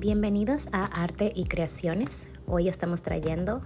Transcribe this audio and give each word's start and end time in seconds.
Bienvenidos 0.00 0.66
a 0.72 0.86
Arte 0.86 1.30
y 1.36 1.44
Creaciones. 1.44 2.26
Hoy 2.46 2.68
estamos 2.68 3.02
trayendo 3.02 3.60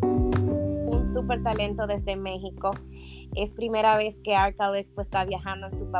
un 0.00 1.02
super 1.12 1.42
talento 1.42 1.88
desde 1.88 2.14
México. 2.14 2.70
Es 3.34 3.54
primera 3.54 3.96
vez 3.96 4.20
que 4.20 4.36
Arcal 4.36 4.76
Expo 4.76 5.00
está 5.00 5.24
viajando 5.24 5.66
en 5.66 5.76
su 5.76 5.90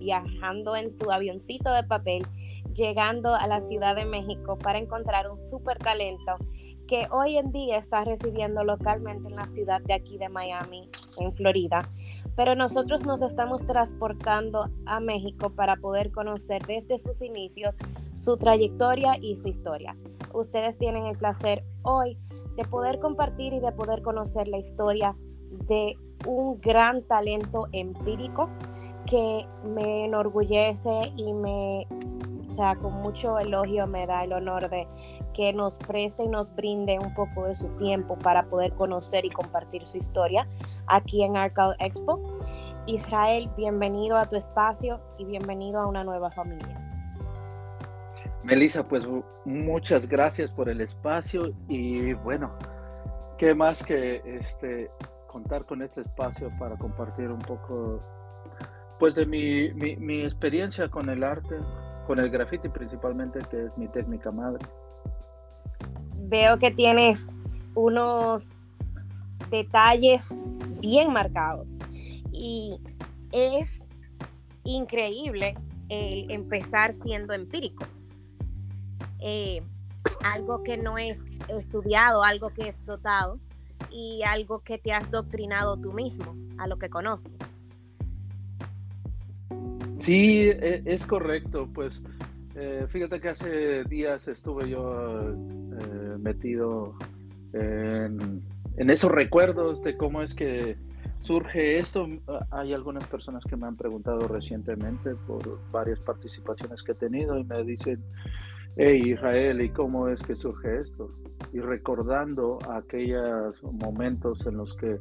viajando 0.00 0.74
en 0.74 0.90
su 0.90 1.08
avioncito 1.08 1.72
de 1.72 1.84
papel, 1.84 2.26
llegando 2.78 3.34
a 3.34 3.46
la 3.48 3.60
Ciudad 3.60 3.96
de 3.96 4.04
México 4.04 4.56
para 4.56 4.78
encontrar 4.78 5.28
un 5.28 5.36
super 5.36 5.78
talento 5.78 6.36
que 6.86 7.06
hoy 7.10 7.36
en 7.36 7.50
día 7.50 7.76
está 7.76 8.04
recibiendo 8.04 8.64
localmente 8.64 9.28
en 9.28 9.36
la 9.36 9.46
ciudad 9.46 9.82
de 9.82 9.94
aquí 9.94 10.16
de 10.16 10.28
Miami, 10.28 10.88
en 11.18 11.32
Florida. 11.32 11.82
Pero 12.36 12.54
nosotros 12.54 13.04
nos 13.04 13.20
estamos 13.20 13.66
transportando 13.66 14.70
a 14.86 15.00
México 15.00 15.50
para 15.50 15.76
poder 15.76 16.12
conocer 16.12 16.64
desde 16.66 16.98
sus 16.98 17.20
inicios 17.20 17.76
su 18.14 18.36
trayectoria 18.36 19.18
y 19.20 19.36
su 19.36 19.48
historia. 19.48 19.96
Ustedes 20.32 20.78
tienen 20.78 21.06
el 21.06 21.18
placer 21.18 21.64
hoy 21.82 22.16
de 22.56 22.64
poder 22.64 23.00
compartir 23.00 23.52
y 23.52 23.60
de 23.60 23.72
poder 23.72 24.02
conocer 24.02 24.46
la 24.48 24.58
historia 24.58 25.16
de 25.66 25.96
un 26.26 26.60
gran 26.60 27.02
talento 27.02 27.66
empírico 27.72 28.48
que 29.06 29.46
me 29.64 30.04
enorgullece 30.04 31.12
y 31.16 31.32
me 31.32 31.86
sea, 32.58 32.74
con 32.74 32.92
mucho 32.94 33.38
elogio 33.38 33.86
me 33.86 34.06
da 34.06 34.24
el 34.24 34.32
honor 34.32 34.68
de 34.68 34.88
que 35.32 35.52
nos 35.52 35.78
preste 35.78 36.24
y 36.24 36.28
nos 36.28 36.52
brinde 36.54 36.98
un 36.98 37.14
poco 37.14 37.46
de 37.46 37.54
su 37.54 37.68
tiempo 37.76 38.18
para 38.18 38.46
poder 38.46 38.72
conocer 38.72 39.24
y 39.24 39.30
compartir 39.30 39.86
su 39.86 39.96
historia 39.96 40.48
aquí 40.88 41.22
en 41.22 41.36
Arcal 41.36 41.76
Expo. 41.78 42.20
Israel, 42.86 43.48
bienvenido 43.56 44.16
a 44.16 44.26
tu 44.26 44.34
espacio 44.34 45.00
y 45.18 45.24
bienvenido 45.24 45.78
a 45.78 45.86
una 45.86 46.02
nueva 46.02 46.32
familia. 46.32 46.84
Melissa, 48.42 48.82
pues 48.82 49.06
muchas 49.44 50.08
gracias 50.08 50.50
por 50.50 50.68
el 50.68 50.80
espacio 50.80 51.52
y 51.68 52.14
bueno, 52.14 52.50
qué 53.36 53.54
más 53.54 53.84
que 53.84 54.20
este 54.24 54.90
contar 55.28 55.64
con 55.64 55.82
este 55.82 56.00
espacio 56.00 56.50
para 56.58 56.76
compartir 56.76 57.30
un 57.30 57.40
poco 57.40 58.02
pues 58.98 59.14
de 59.14 59.26
mi, 59.26 59.72
mi, 59.74 59.94
mi 59.96 60.22
experiencia 60.22 60.88
con 60.88 61.08
el 61.08 61.22
arte, 61.22 61.56
con 62.08 62.18
el 62.18 62.30
graffiti 62.30 62.70
principalmente, 62.70 63.38
que 63.50 63.66
es 63.66 63.76
mi 63.76 63.86
técnica 63.86 64.32
madre. 64.32 64.64
Veo 66.16 66.58
que 66.58 66.70
tienes 66.70 67.28
unos 67.74 68.48
detalles 69.50 70.42
bien 70.80 71.12
marcados 71.12 71.78
y 72.32 72.80
es 73.30 73.82
increíble 74.64 75.54
el 75.90 76.30
empezar 76.30 76.94
siendo 76.94 77.34
empírico. 77.34 77.84
Eh, 79.20 79.62
algo 80.24 80.62
que 80.62 80.78
no 80.78 80.96
es 80.96 81.26
estudiado, 81.48 82.24
algo 82.24 82.48
que 82.48 82.68
es 82.68 82.82
dotado 82.86 83.38
y 83.90 84.22
algo 84.22 84.60
que 84.60 84.78
te 84.78 84.94
has 84.94 85.10
doctrinado 85.10 85.76
tú 85.76 85.92
mismo 85.92 86.34
a 86.56 86.66
lo 86.66 86.78
que 86.78 86.88
conozco. 86.88 87.30
Sí, 90.08 90.48
e, 90.48 90.80
es 90.86 91.06
correcto. 91.06 91.68
Pues 91.70 92.00
eh, 92.54 92.86
fíjate 92.88 93.20
que 93.20 93.28
hace 93.28 93.84
días 93.84 94.26
estuve 94.26 94.70
yo 94.70 95.34
eh, 95.34 96.16
metido 96.18 96.94
en, 97.52 98.42
esos 98.78 99.12
recuerdos 99.12 99.82
de 99.82 99.98
cómo 99.98 100.22
es 100.22 100.34
que 100.34 100.78
surge 101.20 101.76
esto. 101.76 102.08
Hay 102.50 102.72
algunas 102.72 103.06
personas 103.06 103.44
que 103.44 103.56
me 103.56 103.66
han 103.66 103.76
preguntado 103.76 104.26
recientemente 104.28 105.14
por 105.26 105.60
varias 105.70 106.00
participaciones 106.00 106.82
que 106.82 106.92
he 106.92 106.94
tenido 106.94 107.38
y 107.38 107.44
me 107.44 107.62
dicen, 107.62 108.02
hey 108.78 109.10
Israel, 109.10 109.60
¿y 109.60 109.68
cómo 109.68 110.08
es 110.08 110.22
que 110.22 110.36
surge 110.36 110.80
esto? 110.80 111.10
Y 111.52 111.60
recordando 111.60 112.58
aquellos 112.70 113.62
momentos 113.62 114.46
en 114.46 114.56
los 114.56 114.74
que 114.76 114.96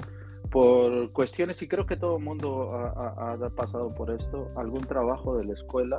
por 0.52 1.12
cuestiones, 1.12 1.62
y 1.62 1.68
creo 1.68 1.86
que 1.86 1.98
todo 1.98 2.18
el 2.18 2.24
mundo 2.24 2.74
ha, 2.74 3.38
pasado 3.56 3.94
por 3.94 4.12
esto, 4.12 4.52
algún 4.56 4.82
trabajo 4.82 5.38
de 5.38 5.46
la 5.46 5.54
escuela. 5.54 5.98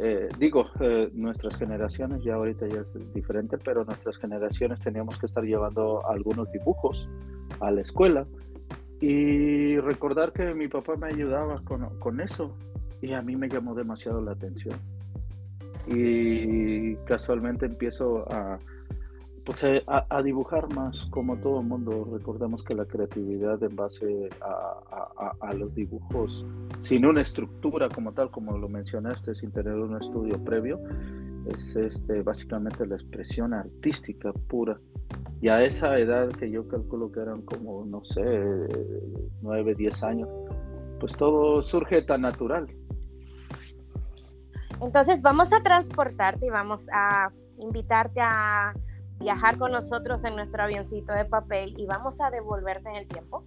Eh, 0.00 0.28
digo, 0.38 0.66
eh, 0.80 1.10
nuestras 1.12 1.56
generaciones, 1.56 2.22
ya 2.22 2.34
ahorita 2.34 2.66
ya 2.68 2.80
es 2.80 3.12
diferente, 3.12 3.58
pero 3.58 3.84
nuestras 3.84 4.16
generaciones 4.18 4.80
teníamos 4.80 5.18
que 5.18 5.26
estar 5.26 5.42
llevando 5.42 6.06
algunos 6.08 6.50
dibujos 6.52 7.08
a 7.60 7.70
la 7.70 7.80
escuela 7.80 8.26
y 9.00 9.78
recordar 9.78 10.32
que 10.32 10.54
mi 10.54 10.68
papá 10.68 10.96
me 10.96 11.08
ayudaba 11.08 11.62
con, 11.64 11.98
con 11.98 12.20
eso 12.20 12.54
y 13.00 13.12
a 13.12 13.22
mí 13.22 13.36
me 13.36 13.48
llamó 13.48 13.74
demasiado 13.74 14.20
la 14.20 14.32
atención. 14.32 14.76
Y 15.86 16.96
casualmente 17.06 17.66
empiezo 17.66 18.24
a, 18.30 18.58
pues, 19.48 19.64
eh, 19.64 19.82
a, 19.86 20.22
dibujar 20.22 20.70
más, 20.74 21.06
como 21.06 21.38
todo 21.38 21.62
mundo. 21.62 22.06
Recordemos 22.12 22.62
que 22.62 22.74
la 22.74 22.84
creatividad 22.84 23.62
en 23.62 23.76
base 23.76 24.28
a, 24.42 25.54
los 25.54 25.74
dibujos, 25.74 26.44
sin 26.82 27.06
una 27.06 27.22
estructura 27.22 27.88
como 27.88 28.12
tal, 28.12 28.30
como 28.30 28.58
lo 28.58 28.68
mencionaste, 28.68 29.34
sin 29.34 29.50
tener 29.50 29.72
un 29.72 29.96
estudio 29.96 30.44
previo, 30.44 30.78
es 31.46 31.76
este, 31.76 32.20
básicamente 32.20 32.86
la 32.86 32.96
expresión 32.96 33.54
artística 33.54 34.34
pura. 34.34 34.78
Y 35.40 35.48
a 35.48 35.64
esa 35.64 35.98
edad 35.98 36.28
que 36.28 36.50
yo 36.50 36.68
calculo 36.68 37.10
que 37.10 37.20
eran 37.20 37.40
como, 37.40 37.86
no 37.86 38.04
sé, 38.04 38.68
9, 39.40 39.74
10 39.76 40.02
años, 40.02 40.28
pues 41.00 41.14
todo 41.14 41.62
surge 41.62 42.02
tan 42.02 42.20
natural. 42.20 42.68
Entonces 44.82 45.22
vamos 45.22 45.54
a 45.54 45.62
transportarte 45.62 46.44
y 46.44 46.50
vamos 46.50 46.84
a 46.92 47.30
invitarte 47.62 48.20
a 48.20 48.74
viajar 49.18 49.58
con 49.58 49.72
nosotros 49.72 50.24
en 50.24 50.36
nuestro 50.36 50.62
avioncito 50.62 51.12
de 51.12 51.24
papel 51.24 51.74
y 51.76 51.86
vamos 51.86 52.20
a 52.20 52.30
devolverte 52.30 52.88
en 52.88 52.96
el 52.96 53.08
tiempo 53.08 53.44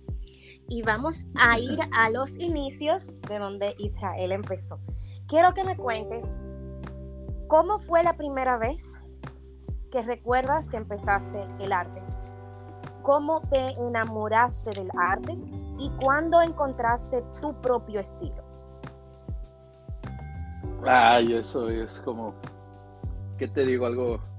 y 0.67 0.81
vamos 0.83 1.17
a 1.35 1.59
ir 1.59 1.79
a 1.93 2.09
los 2.09 2.29
inicios 2.39 3.05
de 3.27 3.39
donde 3.39 3.75
Israel 3.77 4.31
empezó. 4.31 4.79
Quiero 5.27 5.53
que 5.53 5.63
me 5.63 5.75
cuentes 5.75 6.25
cómo 7.47 7.79
fue 7.79 8.03
la 8.03 8.15
primera 8.15 8.57
vez 8.57 8.81
que 9.91 10.01
recuerdas 10.01 10.69
que 10.69 10.77
empezaste 10.77 11.45
el 11.59 11.73
arte, 11.73 12.01
cómo 13.01 13.41
te 13.49 13.71
enamoraste 13.71 14.71
del 14.71 14.89
arte 14.97 15.37
y 15.77 15.89
cuándo 16.01 16.41
encontraste 16.41 17.21
tu 17.41 17.59
propio 17.59 17.99
estilo. 17.99 18.43
Ay, 20.85 21.33
eso 21.33 21.69
es 21.69 21.99
como, 22.05 22.33
¿qué 23.37 23.47
te 23.47 23.65
digo? 23.65 23.85
Algo 23.85 24.30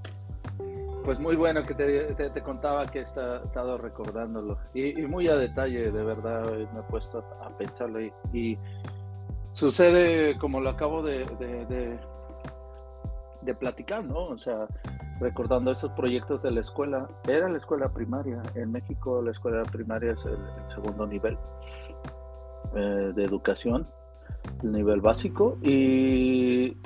pues 1.04 1.18
muy 1.18 1.36
bueno 1.36 1.62
que 1.64 1.74
te, 1.74 2.42
contaba 2.42 2.86
que 2.86 3.00
he 3.00 3.02
estado 3.02 3.78
recordándolo. 3.78 4.58
Y, 4.74 5.02
muy 5.02 5.28
a 5.28 5.36
detalle, 5.36 5.90
de 5.90 6.04
verdad, 6.04 6.50
me 6.72 6.80
he 6.80 6.82
puesto 6.84 7.24
a, 7.40 7.48
pensarlo 7.56 8.00
y, 8.32 8.58
sucede 9.52 10.38
como 10.38 10.60
lo 10.60 10.70
acabo 10.70 11.02
de, 11.02 11.24
de, 13.42 13.54
platicar, 13.54 14.04
¿no? 14.04 14.28
O 14.28 14.38
sea, 14.38 14.66
recordando 15.20 15.72
esos 15.72 15.92
proyectos 15.92 16.42
de 16.42 16.50
la 16.52 16.60
escuela, 16.60 17.08
era 17.28 17.48
la 17.48 17.58
escuela 17.58 17.92
primaria, 17.92 18.42
en 18.54 18.72
México 18.72 19.20
la 19.22 19.32
escuela 19.32 19.62
primaria 19.64 20.12
es 20.12 20.24
el, 20.24 20.38
segundo 20.74 21.06
nivel 21.06 21.36
eh, 22.74 23.12
de 23.14 23.24
educación, 23.24 23.86
el 24.62 24.72
nivel 24.72 25.00
básico. 25.00 25.58
Y 25.62 26.76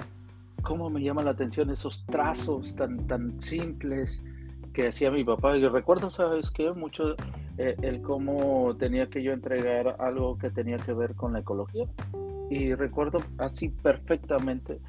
cómo 0.66 0.90
me 0.90 1.00
llama 1.00 1.22
la 1.22 1.30
atención 1.30 1.70
esos 1.70 2.04
trazos 2.06 2.74
tan, 2.74 3.06
tan 3.06 3.40
simples 3.40 4.24
que 4.72 4.88
hacía 4.88 5.12
mi 5.12 5.22
papá. 5.22 5.56
Y 5.56 5.66
recuerdo, 5.68 6.10
¿sabes 6.10 6.50
qué? 6.50 6.72
Mucho 6.72 7.14
eh, 7.56 7.76
el 7.82 8.02
cómo 8.02 8.76
tenía 8.76 9.08
que 9.08 9.22
yo 9.22 9.32
entregar 9.32 9.96
algo 10.00 10.36
que 10.36 10.50
tenía 10.50 10.76
que 10.78 10.92
ver 10.92 11.14
con 11.14 11.32
la 11.32 11.38
ecología. 11.38 11.86
Y 12.50 12.74
recuerdo 12.74 13.20
así 13.38 13.68
perfectamente 13.68 14.80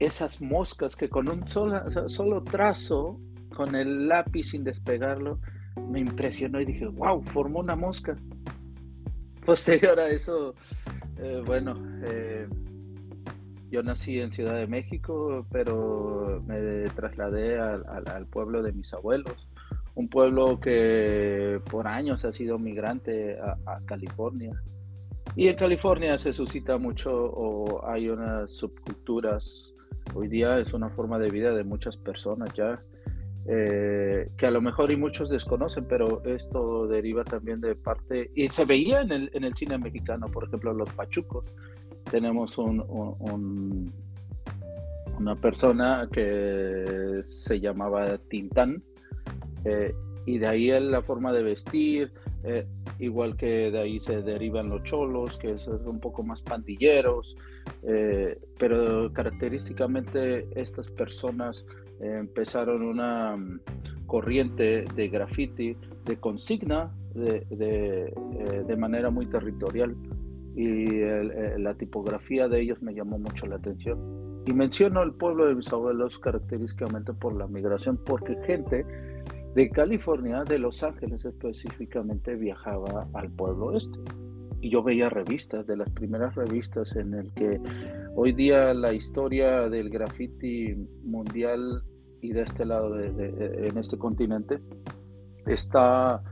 esas 0.00 0.40
moscas 0.40 0.96
que 0.96 1.08
con 1.08 1.30
un 1.30 1.46
solo, 1.46 2.08
solo 2.08 2.42
trazo, 2.42 3.20
con 3.54 3.76
el 3.76 4.08
lápiz 4.08 4.50
sin 4.50 4.64
despegarlo, 4.64 5.38
me 5.90 6.00
impresionó 6.00 6.60
y 6.60 6.64
dije, 6.64 6.86
wow, 6.86 7.22
formó 7.22 7.60
una 7.60 7.76
mosca. 7.76 8.16
Posterior 9.46 10.00
a 10.00 10.08
eso, 10.08 10.54
eh, 11.18 11.40
bueno, 11.46 11.76
eh, 12.02 12.48
yo 13.74 13.82
nací 13.82 14.20
en 14.20 14.30
Ciudad 14.30 14.54
de 14.54 14.68
México, 14.68 15.44
pero 15.50 16.40
me 16.46 16.84
trasladé 16.94 17.58
al, 17.58 18.26
pueblo 18.30 18.62
de 18.62 18.72
mis 18.72 18.92
abuelos, 18.94 19.48
un 19.96 20.08
pueblo 20.08 20.60
que 20.60 21.60
por 21.68 21.88
años 21.88 22.24
ha 22.24 22.30
sido 22.30 22.56
migrante 22.56 23.36
a, 23.40 23.80
California. 23.84 24.52
Y 25.34 25.48
en 25.48 25.56
California 25.56 26.16
se 26.18 26.32
suscita 26.32 26.78
mucho 26.78 27.10
o 27.12 27.84
hay 27.84 28.08
unas 28.08 28.52
subculturas. 28.52 29.74
Hoy 30.14 30.28
día 30.28 30.60
es 30.60 30.72
una 30.72 30.90
forma 30.90 31.18
de 31.18 31.30
vida 31.30 31.52
de 31.52 31.64
muchas 31.64 31.96
personas 31.96 32.52
ya, 32.54 32.80
eh, 33.48 34.30
que 34.36 34.46
a 34.46 34.52
lo 34.52 34.60
mejor 34.60 34.92
y 34.92 34.96
muchos 34.96 35.28
desconocen, 35.28 35.86
pero 35.88 36.22
esto 36.24 36.86
deriva 36.86 37.24
también 37.24 37.60
de 37.60 37.74
parte, 37.74 38.30
y 38.36 38.46
se 38.50 38.64
veía 38.66 39.00
en 39.00 39.10
el, 39.10 39.30
en 39.34 39.42
el 39.42 39.54
cine 39.54 39.78
mexicano, 39.78 40.28
por 40.28 40.44
ejemplo, 40.44 40.72
los 40.72 40.90
pachucos, 40.90 41.44
tenemos 42.10 42.56
un, 42.58 43.92
una 45.18 45.36
persona 45.36 46.08
que 46.12 47.22
se 47.24 47.60
llamaba 47.60 48.18
Tintán, 48.28 48.82
eh, 49.64 49.94
y 50.26 50.38
de 50.38 50.46
ahí 50.46 50.70
la 50.80 51.02
forma 51.02 51.32
de 51.32 51.42
vestir, 51.42 52.12
eh, 52.44 52.66
igual 52.98 53.36
que 53.36 53.70
de 53.70 53.78
ahí 53.78 54.00
se 54.00 54.22
derivan 54.22 54.68
los 54.68 54.82
cholos, 54.84 55.36
que 55.38 55.58
son 55.58 55.86
un 55.86 56.00
poco 56.00 56.22
más 56.22 56.40
pandilleros, 56.42 57.36
eh, 57.82 58.38
pero 58.58 59.12
característicamente 59.12 60.46
estas 60.54 60.88
personas 60.90 61.64
empezaron 62.00 62.82
una 62.82 63.36
mm, 63.36 63.60
corriente 64.06 64.84
de 64.94 65.08
graffiti, 65.08 65.76
de 66.04 66.16
consigna, 66.16 66.90
de, 67.14 67.46
de, 68.66 68.76
manera 68.76 69.08
muy 69.08 69.26
territorial 69.26 69.94
y 70.54 70.86
la 71.58 71.74
tipografía 71.74 72.48
de 72.48 72.60
ellos 72.60 72.80
me 72.82 72.94
llamó 72.94 73.18
mucho 73.18 73.46
la 73.46 73.56
atención. 73.56 73.98
Y 74.46 74.52
menciono 74.52 75.02
el 75.02 75.14
pueblo 75.14 75.46
de 75.46 75.54
mis 75.54 75.72
abuelos 75.72 76.18
característicamente 76.18 77.12
por 77.12 77.34
la 77.34 77.46
migración, 77.46 77.98
porque 78.04 78.36
gente 78.46 78.84
de 79.54 79.70
California, 79.70 80.44
de 80.44 80.58
Los 80.58 80.82
Ángeles 80.82 81.24
específicamente, 81.24 82.34
viajaba 82.36 83.08
al 83.14 83.30
pueblo 83.30 83.76
este. 83.76 83.98
Y 84.60 84.70
yo 84.70 84.82
veía 84.82 85.08
revistas, 85.08 85.66
de 85.66 85.76
las 85.76 85.90
primeras 85.90 86.34
revistas 86.34 86.94
en 86.96 87.14
el 87.14 87.32
que 87.34 87.60
hoy 88.14 88.32
día 88.32 88.72
la 88.74 88.92
historia 88.92 89.68
del 89.68 89.90
graffiti 89.90 90.74
mundial 91.04 91.82
y 92.20 92.32
de 92.32 92.42
este 92.42 92.64
lado, 92.64 92.94
de, 92.94 93.68
en 93.68 93.76
este 93.76 93.98
continente, 93.98 94.58
está 95.46 96.22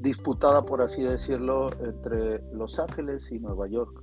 disputada, 0.00 0.62
por 0.62 0.82
así 0.82 1.02
decirlo, 1.02 1.70
entre 1.80 2.42
Los 2.52 2.78
Ángeles 2.78 3.30
y 3.30 3.38
Nueva 3.38 3.66
York. 3.68 4.02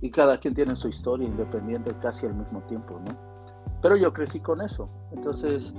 Y 0.00 0.10
cada 0.10 0.38
quien 0.38 0.54
tiene 0.54 0.76
su 0.76 0.88
historia 0.88 1.26
independiente 1.26 1.92
casi 2.00 2.26
al 2.26 2.34
mismo 2.34 2.60
tiempo, 2.62 3.00
¿no? 3.06 3.34
Pero 3.80 3.96
yo 3.96 4.12
crecí 4.12 4.40
con 4.40 4.60
eso. 4.62 4.88
Entonces, 5.12 5.72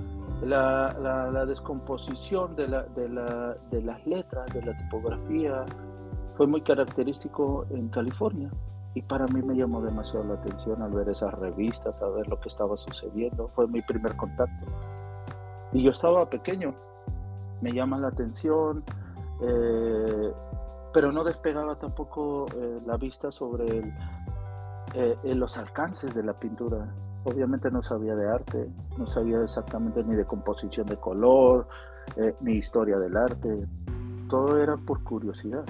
la, 0.43 1.45
descomposición 1.47 2.55
de, 2.55 2.67
la, 2.67 2.83
de, 2.83 3.09
la, 3.09 3.57
de 3.71 3.81
las 3.81 4.05
letras, 4.05 4.45
de 4.53 4.61
la 4.61 4.77
tipografía, 4.77 5.65
fue 6.37 6.47
muy 6.47 6.61
característico 6.61 7.65
en 7.69 7.89
California. 7.89 8.51
Y 8.93 9.01
para 9.01 9.25
mí 9.27 9.41
me 9.41 9.55
llamó 9.55 9.81
demasiado 9.81 10.23
la 10.25 10.35
atención 10.35 10.81
al 10.81 10.91
ver 10.91 11.09
esas 11.09 11.33
revistas, 11.33 11.93
a 12.01 12.07
ver 12.09 12.27
lo 12.27 12.39
que 12.39 12.49
estaba 12.49 12.77
sucediendo. 12.77 13.49
Fue 13.55 13.67
mi 13.67 13.81
primer 13.81 14.15
contacto. 14.15 14.65
Y 15.73 15.83
yo 15.83 15.91
estaba 15.91 16.29
pequeño. 16.29 16.73
Me 17.61 17.71
llama 17.71 17.97
la 17.97 18.09
atención, 18.09 18.83
eh, 19.41 20.33
pero 20.93 21.11
no 21.11 21.23
despegaba 21.23 21.77
tampoco 21.77 22.45
eh, 22.55 22.79
la 22.85 22.97
vista 22.97 23.31
sobre 23.31 23.93
eh, 24.93 25.17
los 25.23 25.57
alcances 25.57 26.13
de 26.15 26.23
la 26.23 26.33
pintura 26.39 26.93
obviamente 27.25 27.71
no 27.71 27.81
sabía 27.81 28.15
de 28.15 28.29
arte, 28.29 28.69
no 28.97 29.07
sabía 29.07 29.41
exactamente 29.41 30.03
ni 30.03 30.15
de 30.15 30.25
composición 30.25 30.85
de 30.85 30.95
color, 30.97 31.67
ni 32.41 32.53
historia 32.53 32.99
del 32.99 33.17
arte, 33.17 33.65
todo 34.29 34.61
era 34.61 34.77
por 34.77 35.03
curiosidad. 35.03 35.65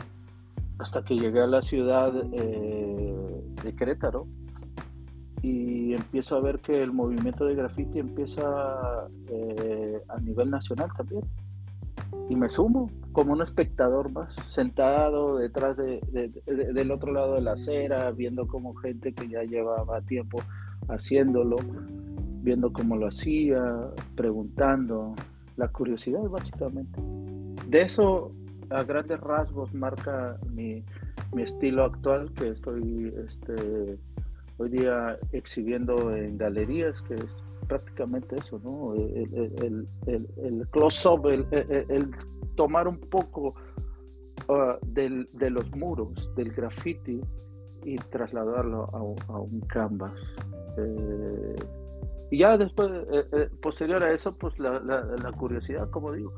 Hasta 0.80 1.02
que 1.06 1.16
llegué 1.16 1.40
a 1.40 1.48
la 1.48 1.62
ciudad 1.62 2.12
de 2.12 3.76
Querétaro 3.78 4.28
y 5.42 5.94
empiezo 5.94 6.36
a 6.36 6.42
ver 6.42 6.60
que 6.60 6.84
el 6.84 6.92
movimiento 6.92 7.46
de 7.46 7.56
graffiti 7.56 8.00
empieza 8.00 9.06
a 9.06 10.20
nivel 10.20 10.50
nacional 10.50 10.90
también. 10.98 11.24
Y 12.30 12.36
me 12.36 12.50
sumo 12.50 12.90
como 13.12 13.34
un 13.34 13.42
espectador 13.42 14.12
más, 14.12 14.36
sentado 14.54 15.38
detrás 15.38 15.78
del 15.78 16.92
otro 16.92 17.14
lado 17.14 17.36
de 17.36 17.42
la 17.42 17.54
acera, 17.54 18.12
viendo 18.12 18.48
como 18.48 18.76
gente 18.76 19.14
que 19.14 19.30
ya 19.30 19.44
llevaba 19.44 20.02
tiempo 20.02 20.40
haciéndolo, 20.90 21.56
viendo 22.42 22.74
cómo 22.74 22.98
lo 22.98 23.08
hacía, 23.08 23.64
preguntando, 24.16 25.16
la 25.56 25.70
curiosidad 25.70 26.24
básicamente. 26.24 27.00
De 27.68 27.82
eso 27.82 28.32
a 28.70 28.84
grandes 28.84 29.20
rasgos 29.20 29.74
marca 29.74 30.38
mi, 30.52 30.84
estilo 31.38 31.84
actual 31.84 32.32
que 32.34 32.50
estoy 32.50 33.14
este, 33.28 33.98
hoy 34.58 34.70
día 34.70 35.18
exhibiendo 35.34 36.16
en 36.16 36.38
galerías, 36.38 37.02
que 37.02 37.16
es 37.16 37.36
prácticamente 37.66 38.38
eso, 38.38 38.60
¿no? 38.64 38.94
El, 38.96 40.68
close-up, 40.72 41.28
el, 41.28 42.12
tomar 42.56 42.88
un 42.88 43.00
poco 43.00 43.56
uh, 44.48 44.78
de 44.82 45.50
los 45.50 45.70
muros, 45.76 46.30
del 46.36 46.52
graffiti 46.52 47.22
y 47.84 47.98
trasladarlo 47.98 48.90
a 48.94 49.40
un 49.40 49.60
canvas. 49.62 50.14
Eh, 50.78 51.56
y 52.32 52.40
ya 52.40 52.58
después, 52.58 52.92
eh, 53.12 53.26
eh, 53.32 53.50
posterior 53.62 54.04
a 54.04 54.12
eso, 54.12 54.34
pues 54.34 54.58
la, 54.60 54.82
curiosidad, 55.38 55.90
como 55.92 56.12
digo, 56.12 56.34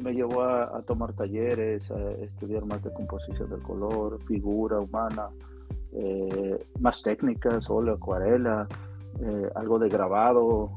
me 0.00 0.12
llevó 0.12 0.42
a, 0.42 0.82
tomar 0.82 1.12
talleres, 1.12 1.88
a 1.92 2.10
estudiar 2.22 2.64
más 2.66 2.82
de 2.82 2.92
composición 2.92 3.48
del 3.48 3.62
color, 3.62 4.18
figura 4.24 4.80
humana, 4.80 5.28
más 6.80 7.00
técnicas, 7.02 7.70
óleo, 7.70 7.94
acuarela, 7.94 8.66
algo 9.54 9.78
de 9.78 9.88
grabado, 9.88 10.70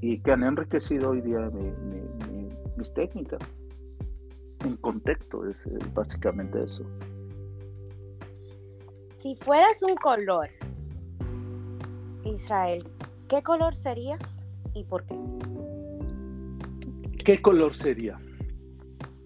y 0.00 0.20
que 0.20 0.32
han 0.32 0.44
enriquecido 0.44 1.10
hoy 1.10 1.20
día 1.20 1.50
mis 2.76 2.92
técnicas. 2.94 3.40
En 4.64 4.76
contexto, 4.76 5.46
es 5.46 5.64
básicamente 5.94 6.64
eso. 6.64 6.84
Si 9.18 9.34
fueras 9.36 9.82
un 9.82 9.96
color, 9.96 10.48
Israel, 12.24 12.86
¿qué 13.28 13.42
color 13.42 13.74
serías 13.74 14.20
y 14.74 14.84
por 14.84 15.04
qué? 15.06 15.16
¿Qué 17.24 17.42
color 17.42 17.74
sería? 17.74 18.18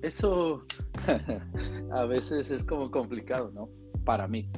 Eso 0.02 0.64
a 1.92 2.04
veces 2.04 2.50
es 2.50 2.64
como 2.64 2.90
complicado, 2.90 3.50
¿no? 3.52 3.68
Para 4.04 4.26
mí, 4.26 4.50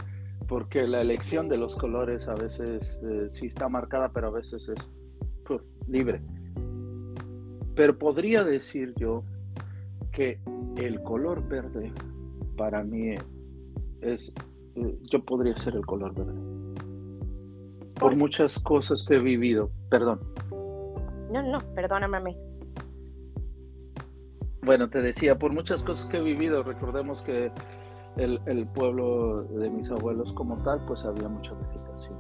porque 0.46 0.87
la 0.87 1.00
elección 1.00 1.49
de 1.49 1.58
los 1.58 1.76
colores 1.76 2.29
a 2.29 2.35
veces 2.35 2.99
eh, 3.02 3.29
sí 3.31 3.46
está 3.46 3.69
marcada, 3.69 4.11
pero 4.12 4.29
a 4.29 4.31
veces 4.31 4.69
es 4.69 4.79
pues, 5.44 5.61
libre. 5.88 6.20
Pero 7.75 7.99
podría 7.99 8.44
decir 8.44 8.94
yo 8.96 9.25
que 10.12 10.41
el 10.76 11.02
color 11.02 11.46
verde 11.49 11.93
para 12.56 12.85
mí 12.85 13.14
es, 14.00 14.32
yo 15.11 15.25
podría 15.25 15.56
ser 15.56 15.75
el 15.75 15.85
color 15.85 16.14
verde 16.14 16.55
por 17.99 18.17
muchas 18.17 18.58
cosas 18.58 19.05
que 19.06 19.17
he 19.17 19.20
vivido. 19.20 19.70
Perdón. 19.88 20.21
No, 21.33 21.42
no, 21.42 21.59
perdóname 21.75 22.16
a 22.16 22.21
mí. 22.21 22.37
Bueno, 24.62 24.88
te 24.88 25.00
decía, 25.02 25.38
por 25.38 25.52
muchas 25.52 25.83
cosas 25.83 26.07
que 26.07 26.19
he 26.19 26.23
vivido, 26.23 26.62
recordemos 26.62 27.23
que 27.23 27.50
el, 28.16 28.40
el, 28.47 28.66
pueblo 28.66 29.44
de 29.44 29.71
mis 29.71 29.90
abuelos 29.90 30.33
como 30.35 30.56
tal, 30.62 30.85
pues 30.87 31.04
había 31.04 31.28
mucha 31.28 31.52
vegetación. 31.54 32.18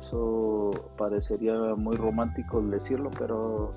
Eso 0.00 0.70
parecería 0.96 1.54
muy 1.76 1.96
romántico 1.96 2.60
decirlo, 2.62 3.10
pero 3.18 3.72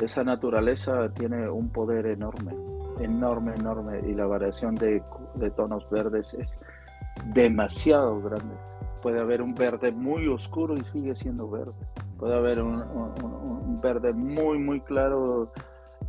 esa 0.00 0.24
naturaleza 0.24 1.08
tiene 1.10 1.48
un 1.48 1.68
poder 1.68 2.06
enorme, 2.06 2.54
enorme, 3.00 3.54
enorme, 3.54 4.00
y 4.08 4.14
la 4.14 4.26
variación 4.26 4.74
de, 4.74 5.02
tonos 5.56 5.88
verdes 5.90 6.32
es 6.34 6.48
demasiado 7.32 8.20
grande 8.20 8.54
puede 9.04 9.20
haber 9.20 9.42
un 9.42 9.54
verde 9.54 9.92
muy 9.92 10.26
oscuro 10.28 10.74
y 10.74 10.84
sigue 10.84 11.14
siendo 11.14 11.50
verde. 11.50 11.74
Puede 12.18 12.36
haber 12.36 12.62
un, 12.62 13.78
verde 13.82 14.14
muy, 14.14 14.58
muy 14.58 14.80
claro 14.80 15.52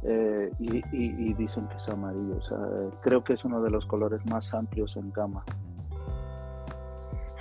eh, 0.07 0.51
y, 0.59 1.33
dicen 1.33 1.67
que 1.67 1.77
es 1.77 1.87
amarillo. 1.89 2.37
O 2.37 2.41
sea, 2.41 2.57
creo 3.01 3.23
que 3.23 3.33
es 3.33 3.43
uno 3.43 3.61
de 3.61 3.71
los 3.71 3.85
colores 3.85 4.23
más 4.25 4.53
amplios 4.53 4.95
en 4.95 5.11
gama. 5.11 5.43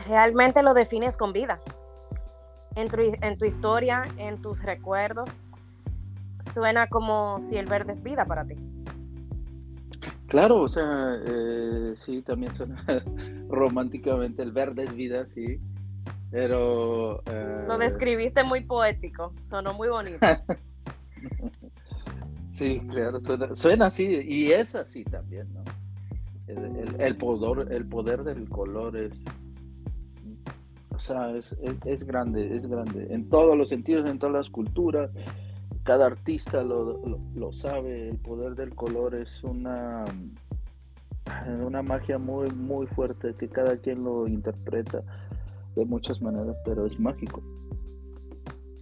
Realmente 0.07 0.63
lo 0.63 0.75
defines 0.75 1.17
con 1.17 1.33
vida. 1.33 1.61
En 2.77 2.89
tu, 2.89 2.97
en 3.01 3.39
tu 3.39 3.45
historia, 3.45 4.05
en 4.17 4.41
tus 4.41 4.63
recuerdos, 4.63 5.29
suena 6.53 6.89
como 6.89 7.41
si 7.41 7.57
el 7.57 7.67
verde 7.67 7.93
es 7.93 8.03
vida 8.03 8.25
para 8.25 8.45
ti. 8.45 8.57
Claro, 10.27 10.63
o 10.63 10.69
sea, 10.69 11.15
eh, 11.25 11.95
sí, 11.97 12.23
también 12.23 12.55
suena 12.57 12.85
románticamente, 13.49 14.43
el 14.43 14.53
verde 14.53 14.85
es 14.85 14.95
vida, 14.95 15.27
sí, 15.35 15.61
pero... 16.31 17.23
Lo 17.27 17.75
eh, 17.75 17.79
describiste 17.79 18.43
muy 18.43 18.63
poético, 18.63 19.33
sonó 19.43 19.75
muy 19.75 19.89
bonito. 19.89 20.19
sí, 22.55 22.81
claro, 22.89 23.21
suena, 23.55 23.87
así, 23.87 24.05
y 24.05 24.53
es 24.53 24.75
así 24.75 25.05
también, 25.05 25.53
¿no? 25.53 25.63
El, 26.47 27.17
poder, 27.17 27.73
el 27.73 27.87
poder 27.87 28.23
del 28.23 28.49
color 28.49 28.97
es, 28.97 29.13
o 30.95 30.99
sea, 30.99 31.35
es, 31.37 31.55
es, 31.85 32.05
grande, 32.05 32.57
es 32.57 32.67
grande, 32.67 33.07
en 33.11 33.29
todos 33.29 33.57
los 33.57 33.69
sentidos, 33.69 34.09
en 34.09 34.19
todas 34.19 34.35
las 34.35 34.51
culturas, 34.51 35.11
cada 35.85 36.07
artista 36.07 36.63
lo, 36.63 37.03
lo, 37.35 37.53
sabe, 37.53 38.09
el 38.09 38.19
poder 38.19 38.55
del 38.55 38.75
color 38.75 39.15
es 39.15 39.43
una, 39.43 40.05
una 41.67 41.83
magia 41.83 42.19
muy, 42.19 42.51
muy 42.51 42.87
fuerte 42.87 43.35
que 43.35 43.49
cada 43.49 43.77
quien 43.77 44.05
lo 44.05 44.27
interpreta 44.27 45.03
de 45.77 45.85
muchas 45.85 46.21
maneras, 46.23 46.57
pero 46.65 46.87
es 46.87 46.99
mágico. 46.99 47.43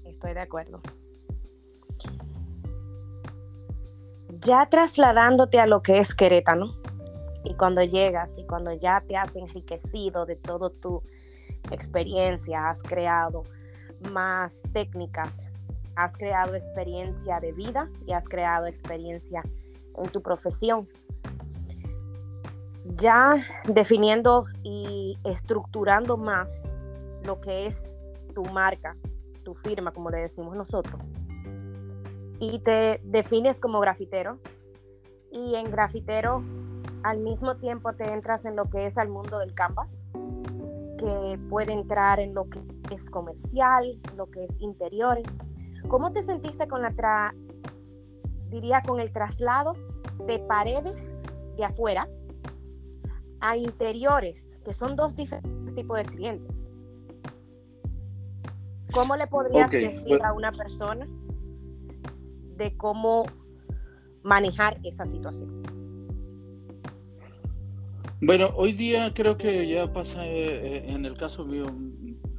Estoy 0.05 0.35
de 0.35 0.41
acuerdo. 0.41 0.81
Ya 4.45 4.67
trasladándote 4.67 5.61
a 5.61 5.67
lo 5.67 5.83
que 5.83 5.99
es 5.99 6.15
Querétaro, 6.15 6.75
y 7.45 7.55
cuando 7.55 7.83
llegas 7.83 8.37
y 8.39 8.45
cuando 8.45 8.73
ya 8.73 9.01
te 9.07 9.17
has 9.17 9.35
enriquecido 9.37 10.27
de 10.27 10.37
todo 10.37 10.71
tu 10.71 11.03
experiencia, 11.71 12.69
has 12.69 12.83
creado 12.83 13.45
más 14.11 14.63
técnicas, 14.73 15.47
has 15.95 16.13
creado 16.17 16.57
experiencia 16.57 17.39
de 17.39 17.53
vida 17.53 17.89
y 18.07 18.13
has 18.13 18.29
creado 18.29 18.67
experiencia 18.67 19.43
en 19.97 20.09
tu 20.09 20.23
profesión. 20.23 20.89
Ya 22.97 23.37
definiendo 23.69 24.47
y 24.65 25.19
estructurando 25.25 26.17
más 26.17 26.69
lo 27.25 27.41
que 27.41 27.67
es 27.67 27.93
tu 28.35 28.45
marca, 28.47 28.97
tu 29.45 29.55
firma, 29.55 29.93
como 29.93 30.11
le 30.11 30.19
decimos 30.19 30.57
nosotros, 30.57 31.01
y 32.43 32.59
te 32.59 33.01
defines 33.05 33.61
como 33.61 33.79
grafitero, 33.79 34.41
y 35.31 35.55
en 35.55 35.71
grafitero 35.71 36.43
al 37.05 37.21
mismo 37.21 37.57
tiempo 37.57 37.93
te 37.93 38.13
entras 38.13 38.45
en 38.45 38.57
lo 38.57 38.69
que 38.69 38.87
es 38.87 38.97
el 38.97 39.09
mundo 39.09 39.39
del 39.39 39.55
canvas, 39.55 40.05
que 40.99 41.39
puede 41.49 41.73
entrar 41.73 42.19
en 42.19 42.35
lo 42.35 42.49
que 42.49 42.61
es 42.93 43.09
comercial, 43.09 43.97
lo 44.17 44.29
que 44.29 44.43
es 44.43 44.57
interiores. 44.59 45.27
¿Cómo 45.87 46.11
te 46.11 46.25
sentiste 46.25 46.67
con 46.67 46.83
la 46.83 46.91
tra 46.91 47.33
diría 48.49 48.83
con 48.85 48.99
el 48.99 49.13
traslado 49.13 49.75
de 50.27 50.41
paredes 50.41 51.17
de 51.57 51.65
afuera 51.65 52.09
a 53.39 53.57
interiores, 53.57 54.59
que 54.65 54.73
son 54.73 54.97
dos 54.97 55.15
diferentes 55.15 55.77
tipos 55.77 55.97
de 55.97 56.07
clientes? 56.07 56.73
¿Cómo 58.93 59.15
le 59.15 59.29
podrías 59.29 59.71
decir 59.71 60.21
a 60.25 60.33
una 60.33 60.51
persona 60.51 61.07
cómo 62.71 63.25
manejar 64.23 64.79
esa 64.85 65.05
situación? 65.05 65.63
Bueno, 68.25 68.51
hoy 68.55 68.73
día 68.73 69.13
creo 69.13 69.37
que 69.37 69.67
ya 69.67 69.93
pasa, 69.93 70.25
eh, 70.25 70.77
eh, 70.77 70.85
en 70.87 71.05
el 71.05 71.17
caso 71.17 71.45
mío, 71.45 71.67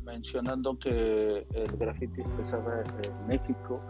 mencionando 0.06 0.80
que 0.80 1.46
el 1.53 1.77
graffiti 1.77 2.22
empezaba 2.22 2.84
en 3.03 3.27
México, 3.27 3.82